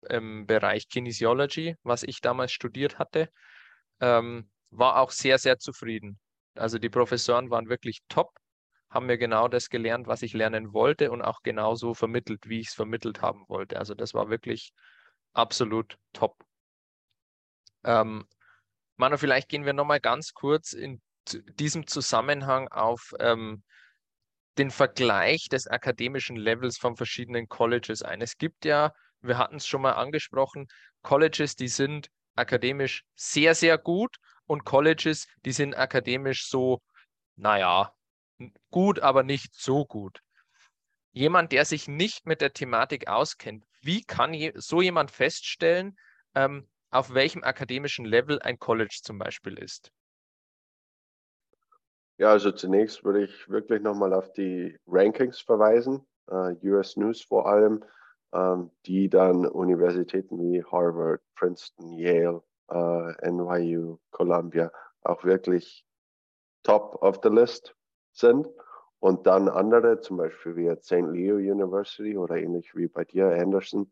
im 0.09 0.47
Bereich 0.47 0.89
Kinesiology, 0.89 1.77
was 1.83 2.03
ich 2.03 2.21
damals 2.21 2.53
studiert 2.53 2.99
hatte, 2.99 3.31
ähm, 4.01 4.51
war 4.71 4.99
auch 4.99 5.11
sehr, 5.11 5.39
sehr 5.39 5.59
zufrieden. 5.59 6.21
Also 6.55 6.79
die 6.79 6.91
Professoren 6.91 7.49
waren 7.49 7.71
wirklich 7.71 8.01
top, 8.09 8.39
haben 8.91 9.07
mir 9.07 9.17
genau 9.17 9.49
das 9.49 9.71
gelernt, 9.71 10.07
was 10.07 10.21
ich 10.21 10.35
lernen 10.35 10.75
wollte 10.75 11.11
und 11.11 11.23
auch 11.23 11.43
genauso 11.43 11.95
vermittelt, 11.95 12.49
wie 12.51 12.61
ich 12.61 12.69
es 12.69 12.75
vermittelt 12.75 13.23
haben 13.23 13.45
wollte. 13.49 13.79
Also 13.79 13.95
das 13.95 14.13
war 14.13 14.29
wirklich 14.29 14.75
absolut 15.33 15.97
top. 16.13 16.37
Ähm, 17.85 18.27
Manu, 18.97 19.17
vielleicht 19.17 19.49
gehen 19.49 19.65
wir 19.65 19.73
nochmal 19.73 20.01
ganz 20.01 20.33
kurz 20.33 20.73
in 20.73 21.01
diesem 21.59 21.87
Zusammenhang 21.87 22.69
auf 22.69 23.15
ähm, 23.19 23.63
den 24.59 24.71
Vergleich 24.71 25.49
des 25.49 25.67
akademischen 25.67 26.37
Levels 26.37 26.77
von 26.79 26.97
verschiedenen 26.97 27.49
Colleges 27.49 28.03
ein. 28.03 28.21
Es 28.21 28.37
gibt 28.37 28.65
ja, 28.65 28.93
wir 29.21 29.39
hatten 29.39 29.57
es 29.57 29.67
schon 29.67 29.83
mal 29.83 29.93
angesprochen, 29.93 30.67
Colleges, 31.03 31.57
die 31.57 31.69
sind 31.69 32.09
akademisch 32.37 33.05
sehr, 33.15 33.55
sehr 33.55 33.79
gut 33.79 34.17
und 34.47 34.65
Colleges, 34.65 35.27
die 35.45 35.53
sind 35.53 35.75
akademisch 35.75 36.49
so, 36.49 36.83
naja, 37.37 37.93
gut, 38.71 39.01
aber 39.01 39.23
nicht 39.23 39.55
so 39.55 39.85
gut. 39.85 40.21
Jemand, 41.13 41.53
der 41.53 41.65
sich 41.65 41.89
nicht 41.89 42.27
mit 42.27 42.41
der 42.41 42.53
Thematik 42.53 43.09
auskennt, 43.09 43.65
wie 43.81 44.03
kann 44.03 44.35
je, 44.35 44.53
so 44.57 44.83
jemand 44.83 45.11
feststellen, 45.11 45.97
ähm, 46.35 46.69
auf 46.91 47.15
welchem 47.15 47.45
akademischen 47.45 48.05
Level 48.05 48.41
ein 48.41 48.59
College 48.59 49.01
zum 49.03 49.19
Beispiel 49.19 49.59
ist? 49.59 49.91
Ja, 52.19 52.33
also 52.33 52.53
zunächst 52.53 53.05
würde 53.05 53.25
ich 53.25 53.49
wirklich 53.49 53.81
nochmal 53.81 54.13
auf 54.13 54.33
die 54.33 54.79
Rankings 54.87 55.41
verweisen, 55.41 56.07
uh, 56.31 56.51
äh, 56.51 56.71
US 56.71 56.97
News 56.97 57.23
vor 57.23 57.49
allem, 57.49 57.83
ähm, 58.35 58.71
die 58.85 59.09
dann 59.09 59.47
Universitäten 59.47 60.39
wie 60.39 60.63
Harvard, 60.63 61.23
Princeton, 61.35 61.93
Yale, 61.93 62.43
uh, 62.71 63.09
äh, 63.09 63.31
NYU, 63.31 63.99
Columbia 64.11 64.71
auch 65.03 65.25
wirklich 65.25 65.87
top 66.63 67.03
of 67.03 67.21
the 67.23 67.31
list 67.31 67.75
sind. 68.13 68.47
Und 68.99 69.27
dann 69.27 69.49
andere, 69.49 70.01
zum 70.01 70.19
Beispiel 70.19 70.57
wie 70.57 70.77
St. 70.83 71.11
Leo 71.11 71.37
University 71.37 72.19
oder 72.19 72.37
ähnlich 72.37 72.75
wie 72.75 72.87
bei 72.87 73.05
dir 73.05 73.29
Anderson, 73.29 73.91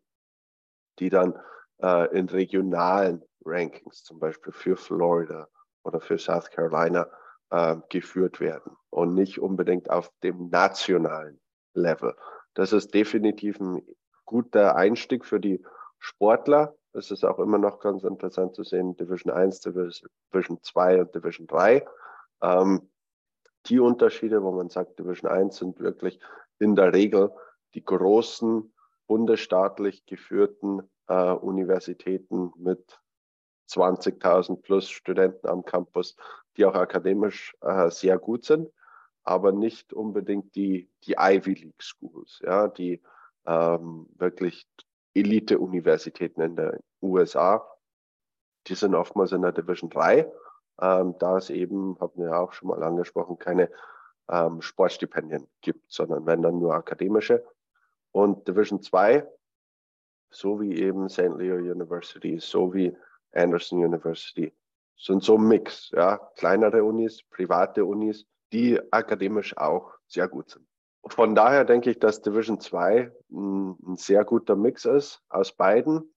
die 0.99 1.09
dann 1.09 1.39
uh, 1.83 2.05
in 2.11 2.27
regionalen 2.29 3.23
Rankings, 3.45 4.03
zum 4.03 4.19
Beispiel 4.19 4.53
für 4.53 4.75
Florida 4.75 5.47
oder 5.83 5.99
für 5.99 6.17
South 6.17 6.49
Carolina, 6.51 7.07
äh, 7.51 7.77
geführt 7.89 8.39
werden 8.39 8.77
und 8.89 9.15
nicht 9.15 9.39
unbedingt 9.39 9.89
auf 9.89 10.11
dem 10.23 10.49
nationalen 10.49 11.39
Level. 11.73 12.15
Das 12.53 12.73
ist 12.73 12.93
definitiv 12.93 13.59
ein 13.59 13.81
guter 14.25 14.75
Einstieg 14.75 15.25
für 15.25 15.39
die 15.39 15.63
Sportler. 15.97 16.75
Es 16.93 17.11
ist 17.11 17.23
auch 17.23 17.39
immer 17.39 17.57
noch 17.57 17.79
ganz 17.79 18.03
interessant 18.03 18.55
zu 18.55 18.63
sehen, 18.63 18.95
Division 18.97 19.33
1, 19.33 19.61
Division 19.61 20.59
2 20.61 21.01
und 21.01 21.15
Division 21.15 21.47
3. 21.47 21.85
Ähm, 22.41 22.89
die 23.65 23.79
Unterschiede, 23.79 24.43
wo 24.43 24.51
man 24.51 24.69
sagt, 24.69 24.99
Division 24.99 25.29
1 25.29 25.57
sind 25.57 25.79
wirklich 25.79 26.19
in 26.59 26.75
der 26.75 26.93
Regel 26.93 27.31
die 27.73 27.83
großen 27.83 28.73
bundesstaatlich 29.07 30.05
geführten 30.05 30.89
äh, 31.09 31.31
Universitäten 31.33 32.53
mit 32.55 32.99
20.000 33.69 34.61
plus 34.61 34.89
Studenten 34.89 35.47
am 35.47 35.65
Campus, 35.65 36.15
die 36.55 36.65
auch 36.65 36.75
akademisch 36.75 37.55
äh, 37.61 37.89
sehr 37.89 38.17
gut 38.17 38.45
sind, 38.45 38.71
aber 39.23 39.51
nicht 39.51 39.93
unbedingt 39.93 40.55
die, 40.55 40.89
die 41.03 41.15
Ivy 41.17 41.53
League 41.53 41.83
Schools, 41.83 42.39
ja, 42.43 42.67
die 42.67 43.01
ähm, 43.45 44.07
wirklich 44.15 44.67
Elite-Universitäten 45.13 46.41
in 46.41 46.55
den 46.55 46.79
USA. 47.01 47.65
Die 48.67 48.75
sind 48.75 48.95
oftmals 48.95 49.31
in 49.31 49.41
der 49.41 49.51
Division 49.51 49.89
3, 49.89 50.31
ähm, 50.81 51.15
da 51.19 51.37
es 51.37 51.49
eben, 51.49 51.99
haben 51.99 52.23
wir 52.23 52.39
auch 52.39 52.53
schon 52.53 52.69
mal 52.69 52.83
angesprochen, 52.83 53.37
keine 53.37 53.69
ähm, 54.29 54.61
Sportstipendien 54.61 55.47
gibt, 55.61 55.91
sondern 55.91 56.25
wenn 56.25 56.41
dann 56.41 56.59
nur 56.59 56.73
akademische. 56.73 57.45
Und 58.11 58.47
Division 58.47 58.81
2, 58.81 59.27
so 60.29 60.59
wie 60.59 60.79
eben 60.79 61.09
St. 61.09 61.35
Leo 61.37 61.55
University, 61.55 62.39
so 62.39 62.73
wie 62.73 62.95
Anderson 63.33 63.83
University, 63.83 64.53
sind 64.97 65.23
so 65.23 65.37
ein 65.37 65.47
Mix, 65.47 65.91
ja, 65.91 66.17
kleinere 66.35 66.83
Unis, 66.83 67.23
private 67.23 67.85
Unis, 67.85 68.25
die 68.51 68.79
akademisch 68.91 69.55
auch 69.57 69.93
sehr 70.07 70.27
gut 70.27 70.49
sind. 70.49 70.65
Von 71.07 71.33
daher 71.33 71.63
denke 71.65 71.91
ich, 71.91 71.99
dass 71.99 72.21
Division 72.21 72.59
2 72.59 73.11
ein, 73.31 73.95
sehr 73.95 74.25
guter 74.25 74.55
Mix 74.55 74.85
ist 74.85 75.21
aus 75.29 75.53
beiden. 75.53 76.13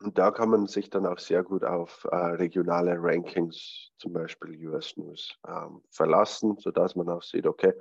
Und 0.00 0.18
da 0.18 0.30
kann 0.30 0.50
man 0.50 0.66
sich 0.66 0.90
dann 0.90 1.06
auch 1.06 1.18
sehr 1.18 1.42
gut 1.42 1.64
auf 1.64 2.06
äh, 2.10 2.16
regionale 2.16 2.96
Rankings, 2.98 3.90
zum 3.98 4.12
Beispiel 4.12 4.68
US 4.68 4.96
News, 4.96 5.38
ähm, 5.46 5.82
verlassen, 5.90 6.56
sodass 6.58 6.96
man 6.96 7.08
auch 7.08 7.22
sieht, 7.22 7.46
okay, 7.46 7.72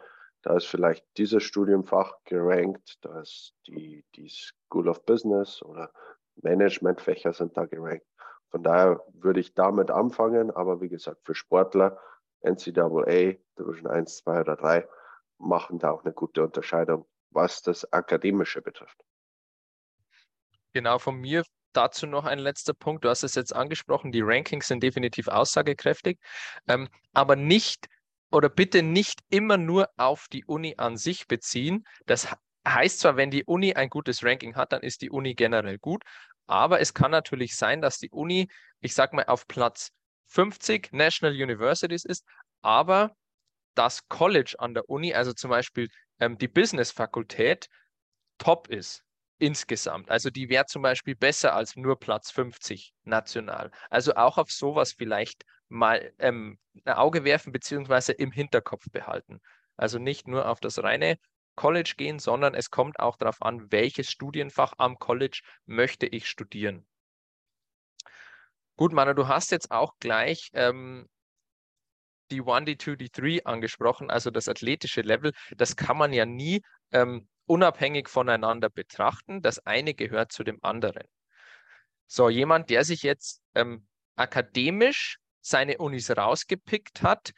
da 0.45 0.55
ist 0.55 0.67
vielleicht 0.67 1.03
dieses 1.17 1.41
Studienfach 1.41 2.13
gerankt, 2.23 2.99
da 3.01 3.19
ist 3.19 3.55
die, 3.67 4.05
die 4.15 4.29
School 4.29 4.87
of 4.87 5.03
Business 5.03 5.63
oder 5.63 5.91
Managementfächer 6.35 7.33
sind 7.33 7.57
da 7.57 7.65
gerankt. 7.65 8.05
Von 8.51 8.61
daher 8.61 9.03
würde 9.13 9.39
ich 9.39 9.55
damit 9.55 9.89
anfangen, 9.89 10.51
aber 10.51 10.81
wie 10.81 10.89
gesagt, 10.89 11.25
für 11.25 11.33
Sportler, 11.33 11.99
NCAA, 12.41 13.37
Division 13.57 13.87
1, 13.87 14.17
2 14.17 14.41
oder 14.41 14.55
3, 14.55 14.87
machen 15.39 15.79
da 15.79 15.89
auch 15.89 16.05
eine 16.05 16.13
gute 16.13 16.43
Unterscheidung, 16.43 17.07
was 17.31 17.63
das 17.63 17.91
Akademische 17.91 18.61
betrifft. 18.61 19.03
Genau, 20.73 20.99
von 20.99 21.15
mir 21.15 21.43
dazu 21.73 22.05
noch 22.05 22.25
ein 22.25 22.37
letzter 22.37 22.75
Punkt. 22.75 23.03
Du 23.03 23.09
hast 23.09 23.23
es 23.23 23.33
jetzt 23.33 23.55
angesprochen, 23.55 24.11
die 24.11 24.21
Rankings 24.21 24.67
sind 24.67 24.83
definitiv 24.83 25.27
aussagekräftig, 25.27 26.19
ähm, 26.67 26.87
aber 27.13 27.35
nicht 27.35 27.87
oder 28.35 28.49
bitte 28.49 28.83
nicht 28.83 29.21
immer 29.29 29.57
nur 29.57 29.89
auf 29.97 30.27
die 30.31 30.43
Uni 30.45 30.75
an 30.77 30.97
sich 30.97 31.27
beziehen. 31.27 31.85
Das 32.05 32.27
heißt 32.67 32.99
zwar, 32.99 33.15
wenn 33.15 33.31
die 33.31 33.45
Uni 33.45 33.73
ein 33.73 33.89
gutes 33.89 34.23
Ranking 34.23 34.55
hat, 34.55 34.73
dann 34.73 34.81
ist 34.81 35.01
die 35.01 35.09
Uni 35.09 35.35
generell 35.35 35.77
gut, 35.77 36.03
aber 36.45 36.81
es 36.81 36.93
kann 36.93 37.11
natürlich 37.11 37.55
sein, 37.55 37.81
dass 37.81 37.97
die 37.97 38.09
Uni, 38.11 38.49
ich 38.81 38.93
sag 38.93 39.13
mal, 39.13 39.25
auf 39.25 39.47
Platz 39.47 39.91
50 40.27 40.91
National 40.91 41.33
Universities 41.33 42.03
ist, 42.03 42.25
aber 42.61 43.15
das 43.73 44.07
College 44.09 44.55
an 44.57 44.73
der 44.73 44.89
Uni, 44.89 45.13
also 45.13 45.31
zum 45.31 45.49
Beispiel 45.49 45.87
ähm, 46.19 46.37
die 46.37 46.47
Business-Fakultät, 46.47 47.67
top 48.37 48.67
ist 48.67 49.03
insgesamt. 49.37 50.09
Also 50.09 50.29
die 50.29 50.49
wäre 50.49 50.65
zum 50.65 50.81
Beispiel 50.81 51.15
besser 51.15 51.53
als 51.55 51.75
nur 51.75 51.99
Platz 51.99 52.31
50 52.31 52.93
national. 53.03 53.71
Also 53.89 54.15
auch 54.15 54.37
auf 54.37 54.51
sowas 54.51 54.93
vielleicht 54.93 55.43
mal 55.69 56.13
ähm, 56.19 56.59
ein 56.85 56.93
Auge 56.93 57.23
werfen 57.23 57.51
beziehungsweise 57.51 58.11
im 58.11 58.31
Hinterkopf 58.31 58.85
behalten. 58.91 59.39
Also 59.77 59.99
nicht 59.99 60.27
nur 60.27 60.47
auf 60.47 60.59
das 60.59 60.81
reine 60.81 61.17
College 61.55 61.93
gehen, 61.97 62.19
sondern 62.19 62.53
es 62.53 62.69
kommt 62.69 62.99
auch 62.99 63.17
darauf 63.17 63.41
an, 63.41 63.71
welches 63.71 64.09
Studienfach 64.11 64.73
am 64.77 64.97
College 64.99 65.41
möchte 65.65 66.05
ich 66.05 66.27
studieren. 66.27 66.85
Gut, 68.77 68.91
Manu, 68.91 69.13
du 69.13 69.27
hast 69.27 69.51
jetzt 69.51 69.71
auch 69.71 69.93
gleich 69.99 70.49
ähm, 70.53 71.07
die 72.29 72.41
1, 72.41 72.65
die 72.65 72.77
2, 72.77 72.95
die 72.95 73.09
3 73.09 73.45
angesprochen, 73.45 74.09
also 74.09 74.31
das 74.31 74.49
athletische 74.49 75.01
Level. 75.01 75.31
Das 75.55 75.75
kann 75.75 75.97
man 75.97 76.11
ja 76.11 76.25
nie 76.25 76.61
ähm, 76.91 77.27
unabhängig 77.45 78.09
voneinander 78.09 78.69
betrachten. 78.69 79.41
Das 79.41 79.59
eine 79.65 79.93
gehört 79.93 80.31
zu 80.31 80.43
dem 80.43 80.59
anderen. 80.61 81.07
So, 82.07 82.29
jemand, 82.29 82.69
der 82.69 82.83
sich 82.83 83.01
jetzt 83.03 83.41
ähm, 83.55 83.87
akademisch 84.15 85.19
seine 85.45 85.77
Unis 85.77 86.09
rausgepickt 86.09 87.03
hat, 87.03 87.31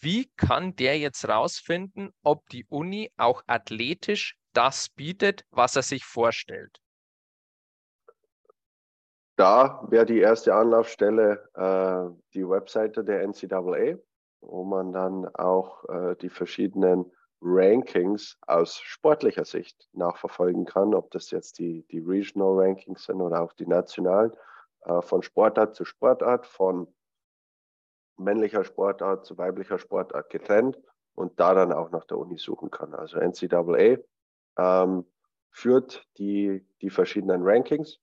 wie 0.00 0.30
kann 0.36 0.74
der 0.74 0.98
jetzt 0.98 1.28
rausfinden, 1.28 2.10
ob 2.22 2.48
die 2.48 2.66
Uni 2.68 3.12
auch 3.16 3.42
athletisch 3.46 4.36
das 4.52 4.88
bietet, 4.88 5.44
was 5.50 5.76
er 5.76 5.82
sich 5.82 6.04
vorstellt? 6.04 6.80
Da 9.36 9.86
wäre 9.88 10.06
die 10.06 10.18
erste 10.18 10.54
Anlaufstelle 10.54 11.48
äh, 11.54 12.22
die 12.34 12.48
Webseite 12.48 13.04
der 13.04 13.26
NCAA, 13.26 13.98
wo 14.40 14.64
man 14.64 14.92
dann 14.92 15.26
auch 15.34 15.88
äh, 15.88 16.16
die 16.16 16.28
verschiedenen 16.28 17.10
Rankings 17.40 18.38
aus 18.46 18.78
sportlicher 18.80 19.44
Sicht 19.44 19.88
nachverfolgen 19.92 20.64
kann, 20.64 20.94
ob 20.94 21.10
das 21.10 21.30
jetzt 21.30 21.58
die, 21.58 21.84
die 21.90 22.00
Regional 22.00 22.66
Rankings 22.66 23.04
sind 23.04 23.20
oder 23.20 23.40
auch 23.40 23.52
die 23.52 23.66
nationalen, 23.66 24.32
äh, 24.84 25.00
von 25.00 25.22
Sportart 25.22 25.74
zu 25.74 25.84
Sportart, 25.84 26.46
von 26.46 26.92
männlicher 28.16 28.64
Sportart 28.64 29.24
zu 29.26 29.38
weiblicher 29.38 29.78
Sportart 29.78 30.30
getrennt 30.30 30.78
und 31.14 31.38
da 31.40 31.54
dann 31.54 31.72
auch 31.72 31.90
nach 31.90 32.04
der 32.04 32.18
Uni 32.18 32.38
suchen 32.38 32.70
kann. 32.70 32.94
Also 32.94 33.18
NCAA 33.18 33.98
ähm, 34.58 35.04
führt 35.50 36.06
die, 36.18 36.66
die 36.80 36.90
verschiedenen 36.90 37.42
Rankings 37.42 37.98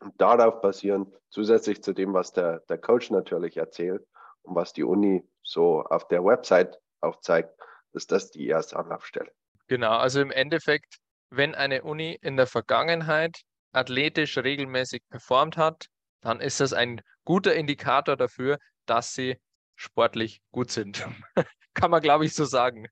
und 0.00 0.20
darauf 0.20 0.60
basieren, 0.60 1.12
zusätzlich 1.30 1.82
zu 1.82 1.92
dem, 1.92 2.14
was 2.14 2.32
der, 2.32 2.60
der 2.68 2.78
Coach 2.78 3.10
natürlich 3.10 3.56
erzählt 3.56 4.06
und 4.42 4.54
was 4.54 4.72
die 4.72 4.84
Uni 4.84 5.26
so 5.42 5.82
auf 5.82 6.08
der 6.08 6.24
Website 6.24 6.78
auch 7.00 7.20
zeigt, 7.20 7.54
ist 7.92 8.12
das 8.12 8.30
die 8.30 8.46
erste 8.46 8.76
Anlaufstelle. 8.76 9.30
Genau, 9.68 9.96
also 9.96 10.20
im 10.20 10.30
Endeffekt, 10.30 10.98
wenn 11.30 11.54
eine 11.54 11.82
Uni 11.82 12.18
in 12.20 12.36
der 12.36 12.46
Vergangenheit 12.46 13.42
athletisch 13.72 14.38
regelmäßig 14.38 15.02
performt 15.10 15.56
hat, 15.56 15.86
dann 16.20 16.40
ist 16.40 16.60
das 16.60 16.72
ein 16.72 17.00
guter 17.24 17.54
Indikator 17.54 18.16
dafür, 18.16 18.58
dass 18.86 19.14
sie 19.14 19.38
sportlich 19.74 20.42
gut 20.50 20.70
sind. 20.70 21.06
Kann 21.74 21.90
man, 21.90 22.00
glaube 22.00 22.24
ich, 22.24 22.34
so 22.34 22.44
sagen. 22.44 22.86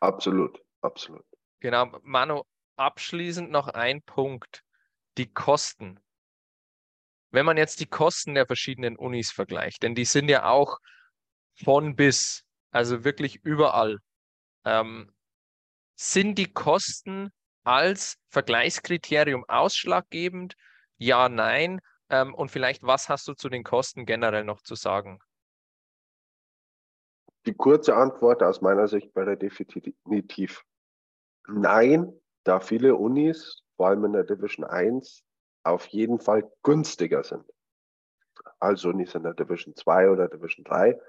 Absolut, 0.00 0.60
absolut. 0.80 1.24
Genau, 1.60 1.98
Manu, 2.02 2.42
abschließend 2.76 3.50
noch 3.50 3.68
ein 3.68 4.02
Punkt. 4.02 4.62
Die 5.18 5.32
Kosten. 5.32 6.00
Wenn 7.30 7.46
man 7.46 7.56
jetzt 7.56 7.80
die 7.80 7.86
Kosten 7.86 8.34
der 8.34 8.46
verschiedenen 8.46 8.96
Unis 8.96 9.30
vergleicht, 9.30 9.82
denn 9.82 9.94
die 9.94 10.04
sind 10.04 10.28
ja 10.28 10.48
auch 10.48 10.78
von 11.62 11.96
bis, 11.96 12.44
also 12.70 13.04
wirklich 13.04 13.36
überall, 13.44 13.98
ähm, 14.64 15.12
sind 15.94 16.36
die 16.36 16.52
Kosten 16.52 17.30
als 17.64 18.18
Vergleichskriterium 18.28 19.44
ausschlaggebend? 19.48 20.54
Ja, 20.96 21.28
nein. 21.28 21.80
Ähm, 22.12 22.34
und 22.34 22.50
vielleicht, 22.50 22.84
was 22.84 23.08
hast 23.08 23.26
du 23.26 23.34
zu 23.34 23.48
den 23.48 23.64
Kosten 23.64 24.06
generell 24.06 24.44
noch 24.44 24.60
zu 24.60 24.76
sagen? 24.76 25.18
Die 27.46 27.54
kurze 27.54 27.96
Antwort 27.96 28.42
aus 28.42 28.60
meiner 28.60 28.86
Sicht 28.86 29.16
wäre 29.16 29.36
definitiv 29.36 30.62
nein, 31.48 32.12
da 32.44 32.60
viele 32.60 32.94
Unis, 32.94 33.64
vor 33.76 33.88
allem 33.88 34.04
in 34.04 34.12
der 34.12 34.24
Division 34.24 34.64
1, 34.64 35.24
auf 35.64 35.86
jeden 35.86 36.20
Fall 36.20 36.48
günstiger 36.62 37.24
sind 37.24 37.44
als 38.60 38.84
Unis 38.84 39.14
in 39.14 39.24
der 39.24 39.34
Division 39.34 39.74
2 39.74 40.10
oder 40.10 40.28
Division 40.28 40.64
3, 40.64 41.00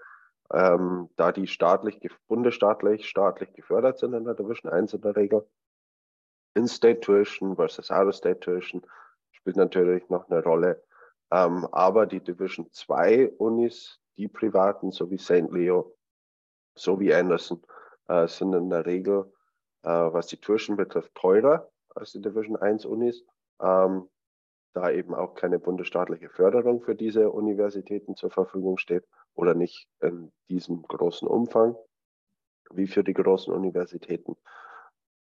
ähm, 0.53 1.09
da 1.17 1.31
die 1.31 1.47
staatlich, 1.47 1.99
bundesstaatlich, 2.27 3.07
staatlich 3.07 3.53
gefördert 3.53 3.99
sind 3.99 4.13
in 4.13 4.25
der 4.25 4.33
Division 4.33 4.71
1 4.71 4.93
in 4.93 5.01
der 5.01 5.15
Regel. 5.15 5.47
In-State 6.55 7.01
Tuition 7.01 7.55
versus 7.55 7.91
Out-of-State 7.91 8.39
Tuition 8.39 8.85
spielt 9.31 9.57
natürlich 9.57 10.07
noch 10.09 10.29
eine 10.29 10.43
Rolle. 10.43 10.83
Ähm, 11.33 11.67
aber 11.71 12.05
die 12.05 12.19
Division 12.19 12.69
2 12.71 13.31
Unis, 13.39 13.99
die 14.17 14.27
privaten, 14.27 14.91
so 14.91 15.09
wie 15.09 15.17
St. 15.17 15.51
Leo, 15.51 15.95
so 16.75 16.99
wie 16.99 17.11
Anderson, 17.11 17.63
äh, 18.07 18.27
sind 18.27 18.53
in 18.53 18.69
der 18.69 18.85
Regel, 18.85 19.33
äh, 19.81 19.89
was 19.89 20.27
die 20.27 20.37
Tuition 20.37 20.77
betrifft, 20.77 21.15
teurer 21.15 21.71
als 21.95 22.11
die 22.11 22.21
Division 22.21 22.55
1 22.55 22.85
Unis, 22.85 23.25
ähm, 23.59 24.09
da 24.73 24.91
eben 24.91 25.15
auch 25.15 25.33
keine 25.33 25.57
bundesstaatliche 25.57 26.29
Förderung 26.29 26.81
für 26.81 26.95
diese 26.95 27.31
Universitäten 27.31 28.15
zur 28.15 28.29
Verfügung 28.29 28.77
steht 28.77 29.07
oder 29.33 29.55
nicht 29.55 29.87
in 30.01 30.31
diesem 30.49 30.83
großen 30.83 31.27
Umfang 31.27 31.75
wie 32.71 32.87
für 32.87 33.03
die 33.03 33.13
großen 33.13 33.51
Universitäten. 33.51 34.35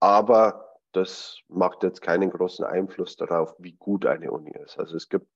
Aber 0.00 0.76
das 0.92 1.38
macht 1.46 1.84
jetzt 1.84 2.02
keinen 2.02 2.30
großen 2.30 2.64
Einfluss 2.64 3.16
darauf, 3.16 3.54
wie 3.58 3.72
gut 3.72 4.06
eine 4.06 4.32
Uni 4.32 4.50
ist. 4.50 4.76
Also 4.78 4.96
es 4.96 5.08
gibt 5.08 5.28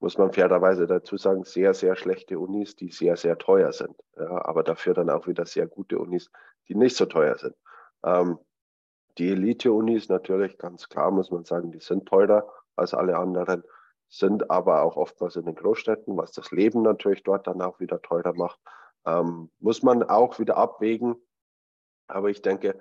muss 0.00 0.16
man 0.16 0.32
fairerweise 0.32 0.86
dazu 0.86 1.16
sagen, 1.16 1.44
sehr, 1.44 1.74
sehr 1.74 1.96
schlechte 1.96 2.38
Unis, 2.38 2.76
die 2.76 2.90
sehr, 2.90 3.16
sehr 3.16 3.36
teuer 3.38 3.72
sind. 3.72 3.96
Ja, 4.16 4.44
aber 4.44 4.62
dafür 4.62 4.94
dann 4.94 5.10
auch 5.10 5.26
wieder 5.26 5.44
sehr 5.44 5.66
gute 5.66 5.98
Unis, 5.98 6.30
die 6.68 6.74
nicht 6.74 6.96
so 6.96 7.06
teuer 7.06 7.36
sind. 7.36 7.56
Ähm, 8.04 8.38
die 9.18 9.30
Elite-Unis 9.30 10.08
natürlich, 10.08 10.58
ganz 10.58 10.88
klar 10.88 11.10
muss 11.10 11.30
man 11.30 11.44
sagen, 11.44 11.72
die 11.72 11.80
sind 11.80 12.06
teurer 12.06 12.48
als 12.76 12.94
alle 12.94 13.16
anderen, 13.16 13.64
sind 14.08 14.50
aber 14.50 14.82
auch 14.82 14.96
oftmals 14.96 15.36
in 15.36 15.44
den 15.44 15.56
Großstädten, 15.56 16.16
was 16.16 16.32
das 16.32 16.52
Leben 16.52 16.82
natürlich 16.82 17.24
dort 17.24 17.46
dann 17.46 17.60
auch 17.60 17.80
wieder 17.80 18.00
teurer 18.00 18.32
macht. 18.34 18.60
Ähm, 19.04 19.50
muss 19.58 19.82
man 19.82 20.04
auch 20.04 20.38
wieder 20.38 20.56
abwägen. 20.56 21.16
Aber 22.06 22.30
ich 22.30 22.40
denke, 22.40 22.78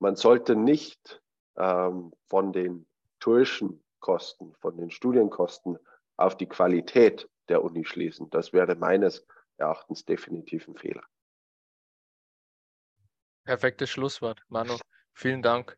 man 0.00 0.16
sollte 0.16 0.56
nicht 0.56 1.22
ähm, 1.56 2.12
von 2.26 2.52
den 2.52 2.86
Tuition-Kosten, 3.20 4.54
von 4.60 4.76
den 4.76 4.90
Studienkosten 4.90 5.78
auf 6.20 6.36
die 6.36 6.46
Qualität 6.46 7.28
der 7.48 7.62
Uni 7.62 7.84
schließen. 7.84 8.30
Das 8.30 8.52
wäre 8.52 8.74
meines 8.76 9.26
Erachtens 9.56 10.04
definitiv 10.04 10.68
ein 10.68 10.76
Fehler. 10.76 11.02
Perfektes 13.44 13.90
Schlusswort, 13.90 14.42
Manu. 14.48 14.76
Vielen 15.14 15.42
Dank. 15.42 15.76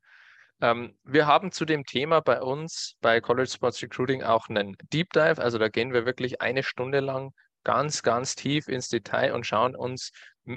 Ähm, 0.61 0.99
wir 1.05 1.27
haben 1.27 1.53
zu 1.53 1.65
dem 1.65 1.85
Thema 1.85 2.21
bei 2.21 2.41
uns 2.41 2.97
bei 3.01 3.21
College 3.21 3.51
Sports 3.51 3.83
Recruiting 3.83 4.23
auch 4.23 4.49
einen 4.49 4.77
Deep 4.93 5.13
Dive. 5.13 5.41
Also 5.41 5.59
da 5.59 5.69
gehen 5.69 5.93
wir 5.93 6.07
wirklich 6.07 6.41
eine 6.41 6.63
Stunde 6.63 7.01
lang 7.01 7.33
ganz, 7.65 8.03
ganz 8.03 8.35
tief 8.35 8.69
ins 8.69 8.89
Detail 8.89 9.33
und 9.33 9.47
schauen 9.47 9.75
uns 9.77 10.11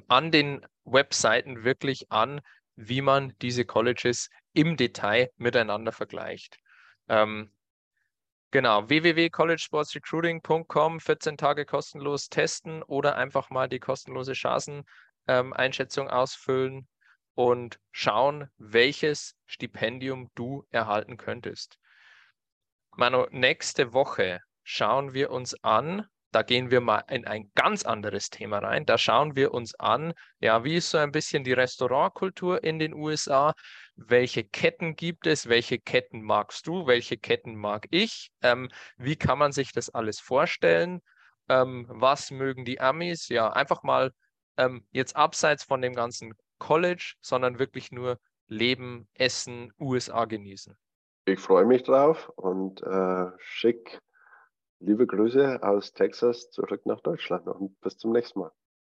an 0.08 0.32
den 0.32 0.66
Webseiten 0.84 1.64
wirklich 1.64 2.12
an, 2.12 2.42
wie 2.76 3.02
man 3.02 3.34
diese 3.42 3.66
Colleges 3.66 4.30
im 4.54 4.78
Detail 4.78 5.30
miteinander 5.38 5.92
vergleicht. 5.92 6.58
Ähm, 7.08 7.52
genau, 8.56 8.88
www.collegesportsrecruiting.com, 8.88 11.02
14 11.02 11.36
Tage 11.36 11.66
kostenlos 11.66 12.30
testen 12.30 12.82
oder 12.84 13.18
einfach 13.18 13.50
mal 13.50 13.68
die 13.68 13.80
kostenlose 13.80 14.34
Chanceneinschätzung 14.34 16.08
ähm, 16.08 16.14
ausfüllen 16.14 16.88
und 17.34 17.82
schauen, 17.92 18.50
welches 18.58 19.36
Stipendium 19.46 20.32
du 20.36 20.66
erhalten 20.70 21.18
könntest. 21.18 21.80
Manu, 22.96 23.28
nächste 23.30 23.92
Woche 23.92 24.40
schauen 24.64 25.14
wir 25.14 25.32
uns 25.32 25.62
an, 25.62 26.08
da 26.36 26.42
gehen 26.42 26.70
wir 26.70 26.82
mal 26.82 27.02
in 27.10 27.26
ein 27.26 27.50
ganz 27.56 27.86
anderes 27.86 28.30
Thema 28.30 28.58
rein. 28.60 28.86
Da 28.86 28.98
schauen 28.98 29.38
wir 29.38 29.54
uns 29.54 29.74
an, 29.76 30.14
ja, 30.42 30.66
wie 30.66 30.76
ist 30.76 30.90
so 30.90 30.98
ein 30.98 31.14
bisschen 31.14 31.46
die 31.46 31.54
Restaurantkultur 31.54 32.62
in 32.62 32.78
den 32.78 32.94
USA? 32.94 33.54
Welche 33.96 34.44
Ketten 34.44 34.98
gibt 34.98 35.28
es? 35.28 35.48
Welche 35.48 35.80
Ketten 35.80 36.22
magst 36.22 36.68
du? 36.68 36.88
Welche 36.88 37.16
Ketten 37.16 37.56
mag 37.56 37.88
ich? 37.90 38.32
Ähm, 38.42 38.68
wie 38.98 39.16
kann 39.16 39.40
man 39.40 39.54
sich 39.54 39.72
das 39.72 39.90
alles 39.90 40.20
vorstellen? 40.20 41.02
Ähm, 41.48 41.86
was 41.88 42.32
mögen 42.32 42.66
die 42.66 42.82
Amis? 42.82 43.30
Ja, 43.30 43.54
einfach 43.54 43.84
mal 43.84 44.12
ähm, 44.58 44.86
jetzt 44.92 45.16
abseits 45.16 45.64
von 45.64 45.82
dem 45.82 45.94
ganzen 45.94 46.34
College, 46.58 47.14
sondern 47.22 47.60
wirklich 47.60 47.94
nur 47.94 48.20
Leben, 48.48 49.08
Essen, 49.14 49.72
USA 49.80 50.26
genießen. 50.26 50.76
Ich 51.24 51.40
freue 51.40 51.66
mich 51.66 51.84
drauf 51.84 52.30
und 52.36 52.84
äh, 52.84 53.28
schick 53.38 54.02
Liebe 54.88 55.08
Grüße 55.08 55.64
aus 55.64 55.94
Texas 55.94 56.52
zurück 56.52 56.86
nach 56.86 57.02
Deutschland 57.02 57.48
und 57.48 57.82
bis 57.82 57.98
zum 57.98 58.12
nächsten 58.12 58.42
Mal. 58.42 58.52